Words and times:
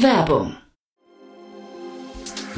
Werbung 0.00 0.56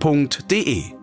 f.de. 0.00 0.95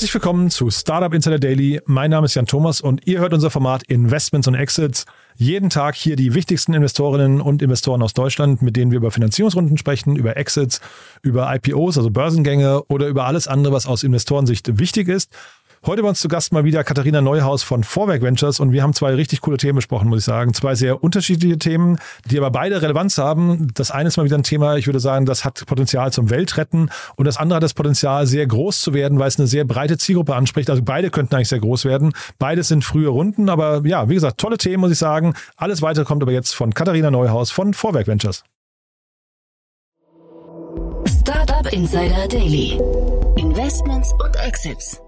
Herzlich 0.00 0.14
willkommen 0.14 0.48
zu 0.48 0.70
Startup 0.70 1.12
Insider 1.12 1.38
Daily. 1.38 1.78
Mein 1.84 2.10
Name 2.10 2.24
ist 2.24 2.34
Jan 2.34 2.46
Thomas 2.46 2.80
und 2.80 3.06
ihr 3.06 3.20
hört 3.20 3.34
unser 3.34 3.50
Format 3.50 3.82
Investments 3.82 4.48
und 4.48 4.54
Exits. 4.54 5.04
Jeden 5.36 5.68
Tag 5.68 5.94
hier 5.94 6.16
die 6.16 6.32
wichtigsten 6.32 6.72
Investorinnen 6.72 7.42
und 7.42 7.60
Investoren 7.60 8.00
aus 8.00 8.14
Deutschland, 8.14 8.62
mit 8.62 8.76
denen 8.76 8.92
wir 8.92 8.96
über 8.96 9.10
Finanzierungsrunden 9.10 9.76
sprechen, 9.76 10.16
über 10.16 10.38
Exits, 10.38 10.80
über 11.20 11.54
IPOs, 11.54 11.98
also 11.98 12.08
Börsengänge 12.08 12.82
oder 12.84 13.08
über 13.08 13.26
alles 13.26 13.46
andere, 13.46 13.74
was 13.74 13.84
aus 13.84 14.02
Investorensicht 14.02 14.78
wichtig 14.78 15.06
ist. 15.08 15.32
Heute 15.86 16.02
bei 16.02 16.10
uns 16.10 16.20
zu 16.20 16.28
Gast 16.28 16.52
mal 16.52 16.64
wieder 16.64 16.84
Katharina 16.84 17.22
Neuhaus 17.22 17.62
von 17.62 17.84
Vorwerk 17.84 18.20
Ventures 18.20 18.60
und 18.60 18.70
wir 18.70 18.82
haben 18.82 18.92
zwei 18.92 19.14
richtig 19.14 19.40
coole 19.40 19.56
Themen 19.56 19.76
besprochen, 19.76 20.10
muss 20.10 20.18
ich 20.18 20.24
sagen. 20.26 20.52
Zwei 20.52 20.74
sehr 20.74 21.02
unterschiedliche 21.02 21.56
Themen, 21.56 21.98
die 22.26 22.36
aber 22.36 22.50
beide 22.50 22.82
Relevanz 22.82 23.16
haben. 23.16 23.68
Das 23.72 23.90
eine 23.90 24.08
ist 24.08 24.18
mal 24.18 24.26
wieder 24.26 24.36
ein 24.36 24.42
Thema, 24.42 24.76
ich 24.76 24.86
würde 24.86 25.00
sagen, 25.00 25.24
das 25.24 25.42
hat 25.42 25.64
Potenzial 25.64 26.12
zum 26.12 26.28
Weltretten 26.28 26.90
und 27.16 27.24
das 27.24 27.38
andere 27.38 27.56
hat 27.56 27.62
das 27.62 27.72
Potenzial, 27.72 28.26
sehr 28.26 28.46
groß 28.46 28.82
zu 28.82 28.92
werden, 28.92 29.18
weil 29.18 29.28
es 29.28 29.38
eine 29.38 29.48
sehr 29.48 29.64
breite 29.64 29.96
Zielgruppe 29.96 30.34
anspricht. 30.34 30.68
Also 30.68 30.82
beide 30.82 31.08
könnten 31.08 31.34
eigentlich 31.34 31.48
sehr 31.48 31.60
groß 31.60 31.86
werden. 31.86 32.12
Beides 32.38 32.68
sind 32.68 32.84
frühe 32.84 33.08
Runden, 33.08 33.48
aber 33.48 33.80
ja, 33.86 34.06
wie 34.10 34.14
gesagt, 34.14 34.36
tolle 34.36 34.58
Themen, 34.58 34.82
muss 34.82 34.92
ich 34.92 34.98
sagen. 34.98 35.32
Alles 35.56 35.80
weitere 35.80 36.04
kommt 36.04 36.22
aber 36.22 36.32
jetzt 36.32 36.54
von 36.54 36.74
Katharina 36.74 37.10
Neuhaus 37.10 37.50
von 37.50 37.72
Vorwerk 37.72 38.06
Ventures. 38.06 38.44
Startup 41.06 41.72
Insider 41.72 42.28
Daily. 42.28 42.78
Investments 43.36 44.12
und 44.22 44.36
Exits. 44.36 45.00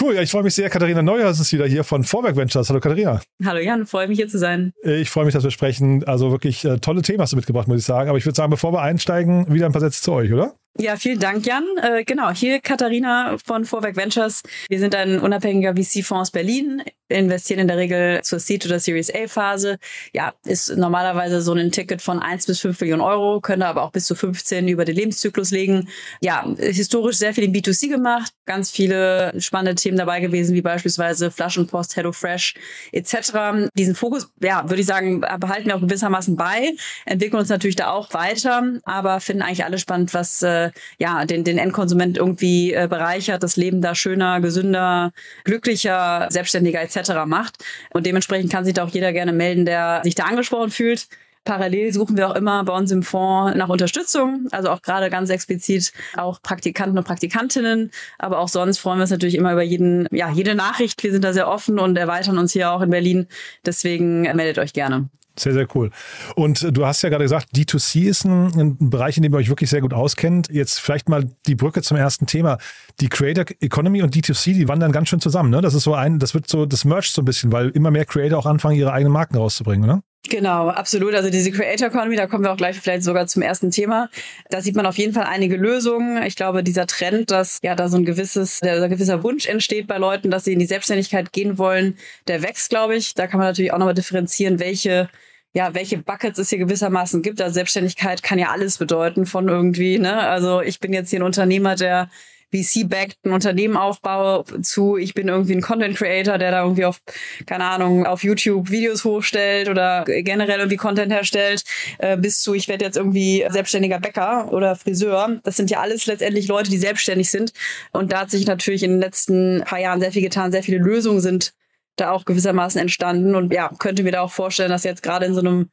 Cool, 0.00 0.14
ja, 0.14 0.22
ich 0.22 0.30
freue 0.30 0.44
mich 0.44 0.54
sehr. 0.54 0.70
Katharina 0.70 1.02
Neuhaus 1.02 1.40
ist 1.40 1.52
wieder 1.52 1.66
hier 1.66 1.82
von 1.82 2.04
Vorwerk 2.04 2.36
Ventures. 2.36 2.68
Hallo 2.68 2.78
Katharina. 2.78 3.20
Hallo 3.44 3.58
Jan, 3.58 3.84
freue 3.84 4.06
mich 4.06 4.16
hier 4.16 4.28
zu 4.28 4.38
sein. 4.38 4.72
Ich 4.84 5.10
freue 5.10 5.24
mich, 5.24 5.34
dass 5.34 5.42
wir 5.42 5.50
sprechen. 5.50 6.04
Also 6.04 6.30
wirklich 6.30 6.64
äh, 6.64 6.78
tolle 6.78 7.02
Themen 7.02 7.20
hast 7.20 7.32
du 7.32 7.36
mitgebracht, 7.36 7.66
muss 7.66 7.80
ich 7.80 7.84
sagen. 7.84 8.08
Aber 8.08 8.16
ich 8.16 8.24
würde 8.24 8.36
sagen, 8.36 8.50
bevor 8.50 8.72
wir 8.72 8.80
einsteigen, 8.80 9.52
wieder 9.52 9.66
ein 9.66 9.72
paar 9.72 9.80
Sätze 9.80 10.00
zu 10.00 10.12
euch, 10.12 10.32
oder? 10.32 10.54
Ja, 10.76 10.94
vielen 10.96 11.18
Dank, 11.18 11.44
Jan. 11.44 11.64
Äh, 11.82 12.04
genau, 12.04 12.30
hier 12.30 12.60
Katharina 12.60 13.36
von 13.44 13.64
Vorwerk 13.64 13.96
Ventures. 13.96 14.42
Wir 14.68 14.78
sind 14.78 14.94
ein 14.94 15.18
unabhängiger 15.18 15.74
VC-Fonds 15.74 16.28
aus 16.28 16.30
Berlin, 16.30 16.84
investieren 17.08 17.58
in 17.58 17.66
der 17.66 17.78
Regel 17.78 18.22
zur 18.22 18.38
Seed- 18.38 18.64
oder 18.64 18.78
Series 18.78 19.12
A-Phase. 19.12 19.78
Ja, 20.12 20.34
ist 20.44 20.76
normalerweise 20.76 21.40
so 21.40 21.52
ein 21.52 21.72
Ticket 21.72 22.00
von 22.00 22.20
1 22.20 22.46
bis 22.46 22.60
5 22.60 22.80
Millionen 22.80 23.02
Euro, 23.02 23.40
könnte 23.40 23.66
aber 23.66 23.82
auch 23.82 23.90
bis 23.90 24.04
zu 24.04 24.14
15 24.14 24.68
über 24.68 24.84
den 24.84 24.94
Lebenszyklus 24.94 25.50
legen. 25.50 25.88
Ja, 26.20 26.46
historisch 26.58 27.16
sehr 27.16 27.34
viel 27.34 27.44
im 27.44 27.52
B2C 27.52 27.88
gemacht, 27.88 28.32
ganz 28.46 28.70
viele 28.70 29.32
spannende 29.40 29.74
Themen 29.74 29.96
dabei 29.96 30.20
gewesen, 30.20 30.54
wie 30.54 30.62
beispielsweise 30.62 31.32
Flaschenpost, 31.32 31.96
HelloFresh 31.96 32.54
etc. 32.92 33.68
Diesen 33.76 33.96
Fokus, 33.96 34.30
ja, 34.40 34.62
würde 34.68 34.82
ich 34.82 34.86
sagen, 34.86 35.22
behalten 35.40 35.66
wir 35.66 35.74
auch 35.74 35.80
gewissermaßen 35.80 36.36
bei, 36.36 36.74
entwickeln 37.04 37.40
uns 37.40 37.48
natürlich 37.48 37.76
da 37.76 37.90
auch 37.90 38.14
weiter, 38.14 38.62
aber 38.84 39.18
finden 39.18 39.42
eigentlich 39.42 39.64
alle 39.64 39.78
spannend, 39.78 40.14
was 40.14 40.40
äh, 40.42 40.57
ja 40.98 41.24
den, 41.24 41.44
den 41.44 41.58
Endkonsument 41.58 42.16
irgendwie 42.16 42.72
äh, 42.72 42.86
bereichert, 42.88 43.42
das 43.42 43.56
Leben 43.56 43.80
da 43.80 43.94
schöner, 43.94 44.40
gesünder, 44.40 45.12
glücklicher, 45.44 46.26
selbstständiger 46.30 46.80
etc. 46.80 47.26
macht. 47.26 47.64
Und 47.92 48.06
dementsprechend 48.06 48.52
kann 48.52 48.64
sich 48.64 48.74
da 48.74 48.84
auch 48.84 48.90
jeder 48.90 49.12
gerne 49.12 49.32
melden, 49.32 49.64
der 49.64 50.00
sich 50.04 50.14
da 50.14 50.24
angesprochen 50.24 50.70
fühlt. 50.70 51.08
Parallel 51.48 51.94
suchen 51.94 52.18
wir 52.18 52.28
auch 52.28 52.34
immer 52.34 52.62
bei 52.64 52.74
uns 52.74 52.90
im 52.90 53.02
Fonds 53.02 53.56
nach 53.56 53.70
Unterstützung, 53.70 54.48
also 54.50 54.68
auch 54.68 54.82
gerade 54.82 55.08
ganz 55.08 55.30
explizit 55.30 55.92
auch 56.14 56.42
Praktikanten 56.42 56.98
und 56.98 57.04
Praktikantinnen, 57.04 57.90
aber 58.18 58.38
auch 58.40 58.48
sonst 58.48 58.76
freuen 58.76 58.98
wir 58.98 59.04
uns 59.04 59.10
natürlich 59.10 59.34
immer 59.34 59.52
über 59.54 59.62
jeden, 59.62 60.06
ja, 60.10 60.30
jede 60.30 60.54
Nachricht. 60.54 61.02
Wir 61.02 61.10
sind 61.10 61.24
da 61.24 61.32
sehr 61.32 61.48
offen 61.48 61.78
und 61.78 61.96
erweitern 61.96 62.36
uns 62.36 62.52
hier 62.52 62.70
auch 62.70 62.82
in 62.82 62.90
Berlin. 62.90 63.28
Deswegen 63.64 64.22
meldet 64.36 64.58
euch 64.58 64.74
gerne. 64.74 65.08
Sehr, 65.38 65.52
sehr 65.52 65.66
cool. 65.74 65.90
Und 66.34 66.76
du 66.76 66.86
hast 66.86 67.02
ja 67.02 67.08
gerade 67.08 67.24
gesagt, 67.24 67.48
D2C 67.54 68.08
ist 68.08 68.24
ein, 68.24 68.52
ein, 68.58 68.90
Bereich, 68.90 69.16
in 69.16 69.22
dem 69.22 69.32
ihr 69.32 69.38
euch 69.38 69.48
wirklich 69.48 69.70
sehr 69.70 69.80
gut 69.80 69.94
auskennt. 69.94 70.48
Jetzt 70.50 70.80
vielleicht 70.80 71.08
mal 71.08 71.24
die 71.46 71.54
Brücke 71.54 71.82
zum 71.82 71.96
ersten 71.96 72.26
Thema. 72.26 72.58
Die 73.00 73.08
Creator 73.08 73.44
Economy 73.60 74.02
und 74.02 74.14
D2C, 74.14 74.54
die 74.54 74.68
wandern 74.68 74.92
ganz 74.92 75.08
schön 75.08 75.20
zusammen. 75.20 75.50
Ne? 75.50 75.60
Das 75.60 75.74
ist 75.74 75.84
so 75.84 75.94
ein, 75.94 76.18
das 76.18 76.34
wird 76.34 76.48
so, 76.48 76.66
das 76.66 76.84
mercht 76.84 77.12
so 77.12 77.22
ein 77.22 77.24
bisschen, 77.24 77.52
weil 77.52 77.70
immer 77.70 77.90
mehr 77.90 78.04
Creator 78.04 78.38
auch 78.38 78.46
anfangen, 78.46 78.76
ihre 78.76 78.92
eigenen 78.92 79.12
Marken 79.12 79.36
rauszubringen, 79.36 79.88
oder? 79.88 80.02
Genau, 80.28 80.68
absolut. 80.68 81.14
Also 81.14 81.30
diese 81.30 81.50
Creator 81.50 81.88
Economy, 81.88 82.16
da 82.16 82.26
kommen 82.26 82.44
wir 82.44 82.52
auch 82.52 82.56
gleich 82.56 82.78
vielleicht 82.78 83.02
sogar 83.02 83.26
zum 83.26 83.40
ersten 83.40 83.70
Thema. 83.70 84.10
Da 84.50 84.60
sieht 84.60 84.76
man 84.76 84.84
auf 84.84 84.98
jeden 84.98 85.14
Fall 85.14 85.24
einige 85.24 85.56
Lösungen. 85.56 86.22
Ich 86.22 86.36
glaube, 86.36 86.62
dieser 86.62 86.86
Trend, 86.86 87.30
dass 87.30 87.58
ja 87.62 87.74
da 87.74 87.88
so 87.88 87.96
ein 87.96 88.04
gewisses, 88.04 88.60
der, 88.60 88.82
ein 88.82 88.90
gewisser 88.90 89.22
Wunsch 89.22 89.46
entsteht 89.46 89.86
bei 89.86 89.96
Leuten, 89.96 90.30
dass 90.30 90.44
sie 90.44 90.52
in 90.52 90.58
die 90.58 90.66
Selbstständigkeit 90.66 91.32
gehen 91.32 91.56
wollen, 91.56 91.96
der 92.26 92.42
wächst, 92.42 92.68
glaube 92.68 92.96
ich. 92.96 93.14
Da 93.14 93.26
kann 93.26 93.38
man 93.38 93.48
natürlich 93.48 93.72
auch 93.72 93.78
nochmal 93.78 93.94
differenzieren, 93.94 94.58
welche 94.58 95.08
ja, 95.54 95.74
welche 95.74 95.98
Buckets 95.98 96.38
es 96.38 96.50
hier 96.50 96.58
gewissermaßen 96.58 97.22
gibt. 97.22 97.40
Also 97.40 97.54
Selbstständigkeit 97.54 98.22
kann 98.22 98.38
ja 98.38 98.50
alles 98.50 98.78
bedeuten 98.78 99.26
von 99.26 99.48
irgendwie, 99.48 99.98
ne? 99.98 100.18
Also 100.18 100.60
ich 100.60 100.80
bin 100.80 100.92
jetzt 100.92 101.10
hier 101.10 101.20
ein 101.20 101.24
Unternehmer, 101.24 101.74
der 101.74 102.10
VC-backed 102.50 103.18
ein 103.24 103.32
Unternehmen 103.32 103.76
aufbaue, 103.76 104.44
zu 104.62 104.96
ich 104.96 105.12
bin 105.12 105.28
irgendwie 105.28 105.54
ein 105.54 105.60
Content 105.60 105.96
Creator, 105.96 106.38
der 106.38 106.50
da 106.50 106.62
irgendwie 106.62 106.86
auf, 106.86 107.00
keine 107.46 107.64
Ahnung, 107.64 108.06
auf 108.06 108.24
YouTube 108.24 108.70
Videos 108.70 109.04
hochstellt 109.04 109.68
oder 109.68 110.04
generell 110.06 110.58
irgendwie 110.58 110.78
Content 110.78 111.12
herstellt, 111.12 111.64
äh, 111.98 112.16
bis 112.16 112.40
zu 112.40 112.54
ich 112.54 112.68
werde 112.68 112.84
jetzt 112.84 112.96
irgendwie 112.96 113.46
selbstständiger 113.50 114.00
Bäcker 114.00 114.50
oder 114.52 114.76
Friseur. 114.76 115.40
Das 115.42 115.56
sind 115.56 115.70
ja 115.70 115.80
alles 115.80 116.06
letztendlich 116.06 116.48
Leute, 116.48 116.70
die 116.70 116.78
selbstständig 116.78 117.30
sind. 117.30 117.52
Und 117.92 118.12
da 118.12 118.20
hat 118.20 118.30
sich 118.30 118.46
natürlich 118.46 118.82
in 118.82 118.92
den 118.92 119.00
letzten 119.00 119.62
paar 119.66 119.80
Jahren 119.80 120.00
sehr 120.00 120.12
viel 120.12 120.22
getan, 120.22 120.52
sehr 120.52 120.62
viele 120.62 120.78
Lösungen 120.78 121.20
sind 121.20 121.52
da 122.00 122.10
auch 122.10 122.24
gewissermaßen 122.24 122.80
entstanden. 122.80 123.34
Und 123.34 123.52
ja, 123.52 123.70
könnte 123.78 124.02
mir 124.02 124.12
da 124.12 124.22
auch 124.22 124.32
vorstellen, 124.32 124.70
dass 124.70 124.84
jetzt 124.84 125.02
gerade 125.02 125.26
in 125.26 125.34
so 125.34 125.40
einem 125.40 125.70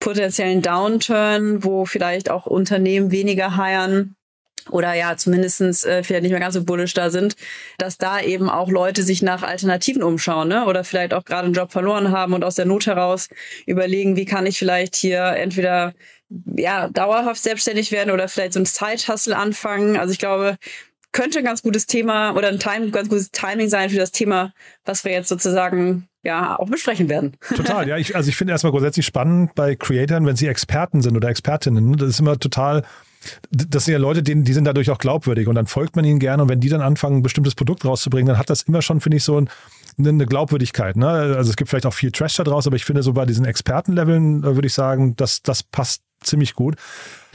potenziellen 0.00 0.62
Downturn, 0.62 1.64
wo 1.64 1.84
vielleicht 1.84 2.30
auch 2.30 2.46
Unternehmen 2.46 3.10
weniger 3.10 3.56
heiern 3.56 4.16
oder 4.70 4.94
ja, 4.94 5.16
zumindestens 5.16 5.84
äh, 5.84 6.02
vielleicht 6.02 6.22
nicht 6.22 6.32
mehr 6.32 6.40
ganz 6.40 6.54
so 6.54 6.64
bullish 6.64 6.94
da 6.94 7.10
sind, 7.10 7.36
dass 7.78 7.98
da 7.98 8.20
eben 8.20 8.48
auch 8.48 8.70
Leute 8.70 9.02
sich 9.02 9.22
nach 9.22 9.42
Alternativen 9.42 10.02
umschauen, 10.02 10.48
ne? 10.48 10.64
Oder 10.64 10.84
vielleicht 10.84 11.12
auch 11.12 11.24
gerade 11.24 11.44
einen 11.44 11.54
Job 11.54 11.70
verloren 11.70 12.10
haben 12.10 12.32
und 12.32 12.44
aus 12.44 12.54
der 12.54 12.64
Not 12.64 12.86
heraus 12.86 13.28
überlegen, 13.66 14.16
wie 14.16 14.24
kann 14.24 14.46
ich 14.46 14.58
vielleicht 14.58 14.96
hier 14.96 15.22
entweder 15.24 15.92
ja 16.56 16.88
dauerhaft 16.88 17.42
selbstständig 17.42 17.92
werden 17.92 18.10
oder 18.10 18.28
vielleicht 18.28 18.54
so 18.54 18.60
ein 18.60 18.66
Side-Hustle 18.66 19.36
anfangen. 19.36 19.96
Also 19.96 20.12
ich 20.12 20.18
glaube, 20.18 20.56
könnte 21.14 21.38
ein 21.38 21.44
ganz 21.44 21.62
gutes 21.62 21.86
Thema 21.86 22.32
oder 22.36 22.48
ein 22.48 22.58
Time, 22.58 22.90
ganz 22.90 23.08
gutes 23.08 23.30
Timing 23.30 23.68
sein 23.68 23.88
für 23.88 23.96
das 23.96 24.12
Thema, 24.12 24.52
was 24.84 25.04
wir 25.04 25.12
jetzt 25.12 25.28
sozusagen 25.28 26.08
ja 26.22 26.58
auch 26.58 26.68
besprechen 26.68 27.08
werden. 27.08 27.36
Total, 27.56 27.88
ja. 27.88 27.96
Ich, 27.96 28.14
also 28.14 28.28
ich 28.28 28.36
finde 28.36 28.52
erstmal 28.52 28.72
grundsätzlich 28.72 29.06
spannend 29.06 29.54
bei 29.54 29.76
Creatoren, 29.76 30.26
wenn 30.26 30.36
sie 30.36 30.48
Experten 30.48 31.00
sind 31.00 31.16
oder 31.16 31.28
Expertinnen. 31.28 31.90
Ne? 31.90 31.96
Das 31.96 32.10
ist 32.10 32.20
immer 32.20 32.38
total 32.38 32.82
das 33.50 33.86
sind 33.86 33.92
ja 33.92 33.98
Leute, 33.98 34.22
die, 34.22 34.42
die 34.42 34.52
sind 34.52 34.64
dadurch 34.66 34.90
auch 34.90 34.98
glaubwürdig 34.98 35.48
und 35.48 35.54
dann 35.54 35.66
folgt 35.66 35.96
man 35.96 36.04
ihnen 36.04 36.18
gerne 36.18 36.42
und 36.42 36.50
wenn 36.50 36.60
die 36.60 36.68
dann 36.68 36.82
anfangen, 36.82 37.18
ein 37.18 37.22
bestimmtes 37.22 37.54
Produkt 37.54 37.84
rauszubringen, 37.86 38.26
dann 38.26 38.38
hat 38.38 38.50
das 38.50 38.64
immer 38.64 38.82
schon, 38.82 39.00
finde 39.00 39.16
ich, 39.16 39.24
so 39.24 39.40
ein, 39.40 39.48
eine 39.98 40.26
Glaubwürdigkeit. 40.26 40.96
Ne? 40.96 41.08
Also 41.08 41.48
es 41.48 41.56
gibt 41.56 41.70
vielleicht 41.70 41.86
auch 41.86 41.94
viel 41.94 42.12
Trash 42.12 42.36
da 42.36 42.44
draus, 42.44 42.66
aber 42.66 42.76
ich 42.76 42.84
finde 42.84 43.02
so 43.02 43.14
bei 43.14 43.24
diesen 43.24 43.46
Expertenleveln 43.46 44.44
äh, 44.44 44.54
würde 44.54 44.66
ich 44.66 44.74
sagen, 44.74 45.16
dass 45.16 45.42
das 45.42 45.62
passt 45.62 46.02
ziemlich 46.22 46.54
gut. 46.54 46.76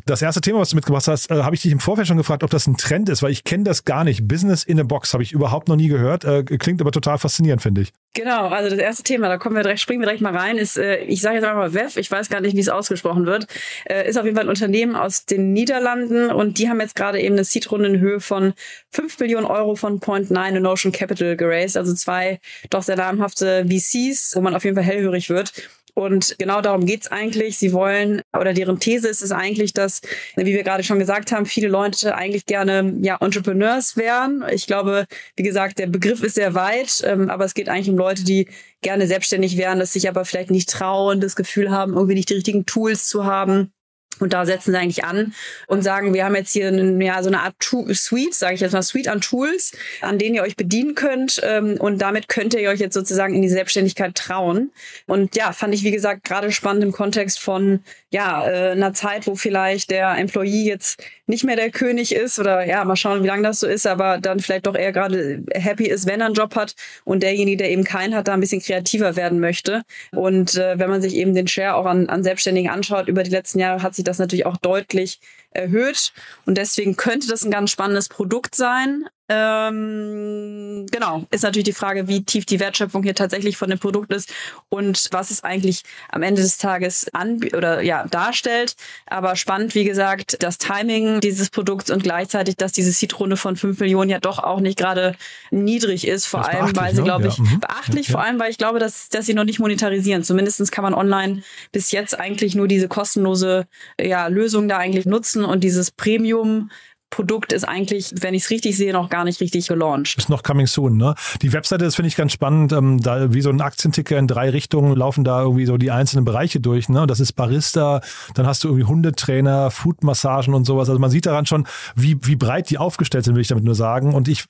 Das 0.09 0.23
erste 0.23 0.41
Thema, 0.41 0.57
was 0.57 0.71
du 0.71 0.75
mitgebracht 0.75 1.07
hast, 1.07 1.29
äh, 1.29 1.43
habe 1.43 1.55
ich 1.55 1.61
dich 1.61 1.71
im 1.71 1.79
Vorfeld 1.79 2.07
schon 2.07 2.17
gefragt, 2.17 2.43
ob 2.43 2.49
das 2.49 2.65
ein 2.65 2.77
Trend 2.77 3.09
ist, 3.09 3.21
weil 3.21 3.29
ich 3.29 3.43
kenne 3.43 3.63
das 3.63 3.85
gar 3.85 4.03
nicht. 4.03 4.27
Business 4.27 4.63
in 4.63 4.79
a 4.79 4.83
Box 4.83 5.13
habe 5.13 5.21
ich 5.21 5.33
überhaupt 5.33 5.67
noch 5.67 5.75
nie 5.75 5.87
gehört. 5.87 6.25
Äh, 6.25 6.43
klingt 6.43 6.81
aber 6.81 6.91
total 6.91 7.19
faszinierend, 7.19 7.61
finde 7.61 7.81
ich. 7.81 7.93
Genau, 8.15 8.47
also 8.47 8.71
das 8.71 8.79
erste 8.79 9.03
Thema, 9.03 9.27
da 9.27 9.37
kommen 9.37 9.55
wir 9.55 9.61
direkt, 9.61 9.81
springen 9.81 10.01
wir 10.01 10.07
direkt 10.07 10.23
mal 10.23 10.35
rein, 10.35 10.57
ist, 10.57 10.79
äh, 10.79 10.97
ich 11.03 11.21
sage 11.21 11.35
jetzt 11.35 11.43
einfach 11.43 11.59
mal 11.59 11.75
WEF, 11.75 11.95
ich 11.95 12.09
weiß 12.09 12.29
gar 12.29 12.41
nicht, 12.41 12.55
wie 12.55 12.59
es 12.59 12.69
ausgesprochen 12.69 13.27
wird, 13.27 13.45
äh, 13.85 14.09
ist 14.09 14.17
auf 14.17 14.25
jeden 14.25 14.35
Fall 14.35 14.45
ein 14.45 14.49
Unternehmen 14.49 14.95
aus 14.95 15.25
den 15.25 15.53
Niederlanden 15.53 16.31
und 16.31 16.57
die 16.57 16.69
haben 16.69 16.81
jetzt 16.81 16.95
gerade 16.95 17.21
eben 17.21 17.35
eine 17.35 17.43
Seed-Runde 17.43 17.89
in 17.89 17.99
Höhe 17.99 18.19
von 18.19 18.53
5 18.89 19.19
Millionen 19.19 19.45
Euro 19.45 19.75
von 19.75 19.99
Point 19.99 20.31
9 20.31 20.57
und 20.57 20.65
Ocean 20.65 20.91
Capital 20.91 21.37
geraced, 21.37 21.77
also 21.77 21.93
zwei 21.93 22.39
doch 22.71 22.81
sehr 22.81 22.95
namhafte 22.95 23.67
VCs, 23.69 24.31
wo 24.35 24.41
man 24.41 24.55
auf 24.55 24.63
jeden 24.63 24.75
Fall 24.75 24.85
hellhörig 24.85 25.29
wird. 25.29 25.53
Und 25.95 26.35
genau 26.37 26.61
darum 26.61 26.85
geht's 26.85 27.07
eigentlich. 27.07 27.57
Sie 27.57 27.73
wollen, 27.73 28.21
oder 28.37 28.53
deren 28.53 28.79
These 28.79 29.07
ist 29.07 29.21
es 29.21 29.31
eigentlich, 29.31 29.73
dass, 29.73 30.01
wie 30.35 30.45
wir 30.45 30.63
gerade 30.63 30.83
schon 30.83 30.99
gesagt 30.99 31.31
haben, 31.31 31.45
viele 31.45 31.67
Leute 31.67 32.15
eigentlich 32.15 32.45
gerne 32.45 32.95
ja, 33.01 33.17
Entrepreneurs 33.19 33.97
wären. 33.97 34.43
Ich 34.51 34.67
glaube, 34.67 35.05
wie 35.35 35.43
gesagt, 35.43 35.79
der 35.79 35.87
Begriff 35.87 36.23
ist 36.23 36.35
sehr 36.35 36.53
weit, 36.53 37.03
ähm, 37.05 37.29
aber 37.29 37.45
es 37.45 37.53
geht 37.53 37.69
eigentlich 37.69 37.89
um 37.89 37.97
Leute, 37.97 38.23
die 38.23 38.47
gerne 38.81 39.07
selbstständig 39.07 39.57
wären, 39.57 39.79
das 39.79 39.93
sich 39.93 40.07
aber 40.07 40.25
vielleicht 40.25 40.51
nicht 40.51 40.69
trauen, 40.69 41.21
das 41.21 41.35
Gefühl 41.35 41.71
haben, 41.71 41.93
irgendwie 41.93 42.15
nicht 42.15 42.29
die 42.29 42.35
richtigen 42.35 42.65
Tools 42.65 43.07
zu 43.07 43.25
haben 43.25 43.71
und 44.19 44.33
da 44.33 44.45
setzen 44.45 44.71
sie 44.71 44.77
eigentlich 44.77 45.03
an 45.03 45.33
und 45.67 45.83
sagen, 45.83 46.13
wir 46.13 46.25
haben 46.25 46.35
jetzt 46.35 46.51
hier 46.51 46.67
eine, 46.67 47.03
ja, 47.03 47.21
so 47.23 47.29
eine 47.29 47.41
Art 47.41 47.55
Suite, 47.61 48.33
sage 48.33 48.55
ich 48.55 48.61
jetzt 48.61 48.73
mal, 48.73 48.81
Suite 48.81 49.07
an 49.07 49.21
Tools, 49.21 49.73
an 50.01 50.17
denen 50.17 50.35
ihr 50.35 50.43
euch 50.43 50.55
bedienen 50.55 50.95
könnt. 50.95 51.41
Ähm, 51.43 51.77
und 51.79 51.99
damit 51.99 52.27
könnt 52.27 52.53
ihr 52.53 52.69
euch 52.69 52.79
jetzt 52.79 52.93
sozusagen 52.93 53.33
in 53.33 53.41
die 53.41 53.49
Selbstständigkeit 53.49 54.15
trauen. 54.15 54.71
Und 55.07 55.35
ja, 55.35 55.51
fand 55.51 55.73
ich, 55.73 55.83
wie 55.83 55.91
gesagt, 55.91 56.23
gerade 56.23 56.51
spannend 56.51 56.83
im 56.83 56.91
Kontext 56.91 57.39
von 57.39 57.81
ja, 58.11 58.47
äh, 58.47 58.71
einer 58.71 58.93
Zeit, 58.93 59.27
wo 59.27 59.35
vielleicht 59.35 59.91
der 59.91 60.17
Employee 60.17 60.65
jetzt 60.65 61.01
nicht 61.27 61.43
mehr 61.43 61.55
der 61.55 61.69
König 61.69 62.13
ist 62.13 62.39
oder 62.39 62.65
ja, 62.65 62.83
mal 62.83 62.95
schauen, 62.95 63.23
wie 63.23 63.27
lange 63.27 63.43
das 63.43 63.59
so 63.59 63.67
ist, 63.67 63.85
aber 63.85 64.17
dann 64.17 64.39
vielleicht 64.39 64.65
doch 64.65 64.75
eher 64.75 64.91
gerade 64.91 65.43
happy 65.53 65.85
ist, 65.85 66.07
wenn 66.07 66.21
er 66.21 66.25
einen 66.25 66.35
Job 66.35 66.55
hat 66.55 66.73
und 67.03 67.21
derjenige, 67.21 67.57
der 67.57 67.69
eben 67.69 67.83
keinen 67.83 68.15
hat, 68.15 68.27
da 68.27 68.33
ein 68.33 68.39
bisschen 68.39 68.61
kreativer 68.61 69.15
werden 69.15 69.39
möchte. 69.39 69.83
Und 70.11 70.55
äh, 70.55 70.79
wenn 70.79 70.89
man 70.89 71.03
sich 71.03 71.15
eben 71.15 71.35
den 71.35 71.47
Share 71.47 71.75
auch 71.75 71.85
an, 71.85 72.09
an 72.09 72.23
Selbstständigen 72.23 72.71
anschaut, 72.71 73.07
über 73.07 73.21
die 73.21 73.29
letzten 73.29 73.59
Jahre 73.59 73.83
hat 73.83 73.93
sich 73.93 74.03
das 74.09 74.19
natürlich 74.19 74.45
auch 74.45 74.57
deutlich 74.57 75.19
erhöht. 75.51 76.13
Und 76.45 76.57
deswegen 76.57 76.95
könnte 76.97 77.27
das 77.27 77.43
ein 77.43 77.51
ganz 77.51 77.71
spannendes 77.71 78.09
Produkt 78.09 78.55
sein. 78.55 79.07
Ähm, 79.31 80.87
genau, 80.91 81.23
ist 81.29 81.43
natürlich 81.43 81.65
die 81.65 81.73
Frage, 81.73 82.07
wie 82.07 82.23
tief 82.23 82.45
die 82.45 82.59
Wertschöpfung 82.59 83.03
hier 83.03 83.13
tatsächlich 83.13 83.57
von 83.57 83.69
dem 83.69 83.77
Produkt 83.77 84.11
ist 84.11 84.33
und 84.69 85.07
was 85.11 85.29
es 85.29 85.43
eigentlich 85.43 85.83
am 86.09 86.23
Ende 86.23 86.41
des 86.41 86.57
Tages 86.57 87.07
an 87.13 87.39
oder 87.55 87.81
ja 87.81 88.07
darstellt. 88.07 88.75
Aber 89.05 89.35
spannend, 89.35 89.75
wie 89.75 89.83
gesagt, 89.83 90.41
das 90.41 90.57
Timing 90.57 91.19
dieses 91.19 91.51
Produkts 91.51 91.91
und 91.91 92.01
gleichzeitig, 92.01 92.55
dass 92.55 92.71
diese 92.71 92.91
Seed-Runde 92.91 93.37
von 93.37 93.55
5 93.55 93.79
Millionen 93.79 94.09
ja 94.09 94.19
doch 94.19 94.39
auch 94.39 94.61
nicht 94.61 94.79
gerade 94.79 95.15
niedrig 95.51 96.07
ist, 96.07 96.25
vor 96.25 96.47
allem, 96.47 96.75
weil 96.75 96.95
sie, 96.95 97.01
ne? 97.01 97.03
glaube 97.03 97.27
ich, 97.27 97.37
ja. 97.37 97.43
Mhm. 97.43 97.59
beachtlich, 97.59 98.07
ja. 98.07 98.13
vor 98.13 98.23
allem, 98.23 98.39
weil 98.39 98.49
ich 98.49 98.57
glaube, 98.57 98.79
dass, 98.79 99.09
dass 99.09 99.27
sie 99.27 99.35
noch 99.35 99.43
nicht 99.43 99.59
monetarisieren. 99.59 100.23
Zumindest 100.23 100.71
kann 100.71 100.83
man 100.83 100.95
online 100.95 101.43
bis 101.71 101.91
jetzt 101.91 102.19
eigentlich 102.19 102.55
nur 102.55 102.67
diese 102.67 102.87
kostenlose 102.87 103.67
ja, 104.01 104.27
Lösung 104.27 104.67
da 104.67 104.77
eigentlich 104.77 105.05
nutzen 105.05 105.45
und 105.45 105.63
dieses 105.63 105.91
Premium 105.91 106.71
Produkt 107.09 107.53
ist 107.53 107.67
eigentlich, 107.67 108.13
wenn 108.21 108.33
ich 108.33 108.43
es 108.43 108.49
richtig 108.49 108.77
sehe, 108.77 108.93
noch 108.93 109.09
gar 109.09 109.23
nicht 109.23 109.41
richtig 109.41 109.67
gelauncht. 109.67 110.15
Ist 110.17 110.29
noch 110.29 110.43
coming 110.43 110.67
soon, 110.67 110.97
ne? 110.97 111.15
Die 111.41 111.51
Webseite, 111.53 111.85
das 111.85 111.95
finde 111.95 112.07
ich 112.07 112.15
ganz 112.15 112.31
spannend. 112.31 112.71
Ähm, 112.71 113.01
da 113.01 113.33
wie 113.33 113.41
so 113.41 113.49
ein 113.49 113.61
Aktienticker 113.61 114.17
in 114.17 114.27
drei 114.27 114.49
Richtungen 114.49 114.95
laufen 114.95 115.23
da 115.23 115.41
irgendwie 115.41 115.65
so 115.65 115.77
die 115.77 115.91
einzelnen 115.91 116.23
Bereiche 116.23 116.59
durch, 116.59 116.87
ne? 116.87 117.07
Das 117.07 117.19
ist 117.19 117.33
Barista, 117.33 118.01
dann 118.35 118.45
hast 118.45 118.63
du 118.63 118.67
irgendwie 118.67 118.85
Hundetrainer, 118.85 119.71
Foodmassagen 119.71 120.53
und 120.53 120.65
sowas. 120.65 120.87
Also 120.89 120.99
man 120.99 121.09
sieht 121.09 121.25
daran 121.25 121.45
schon, 121.45 121.65
wie, 121.95 122.17
wie 122.21 122.35
breit 122.35 122.69
die 122.69 122.77
aufgestellt 122.77 123.25
sind, 123.25 123.35
will 123.35 123.41
ich 123.41 123.47
damit 123.47 123.63
nur 123.63 123.75
sagen. 123.75 124.13
Und 124.13 124.27
ich 124.27 124.45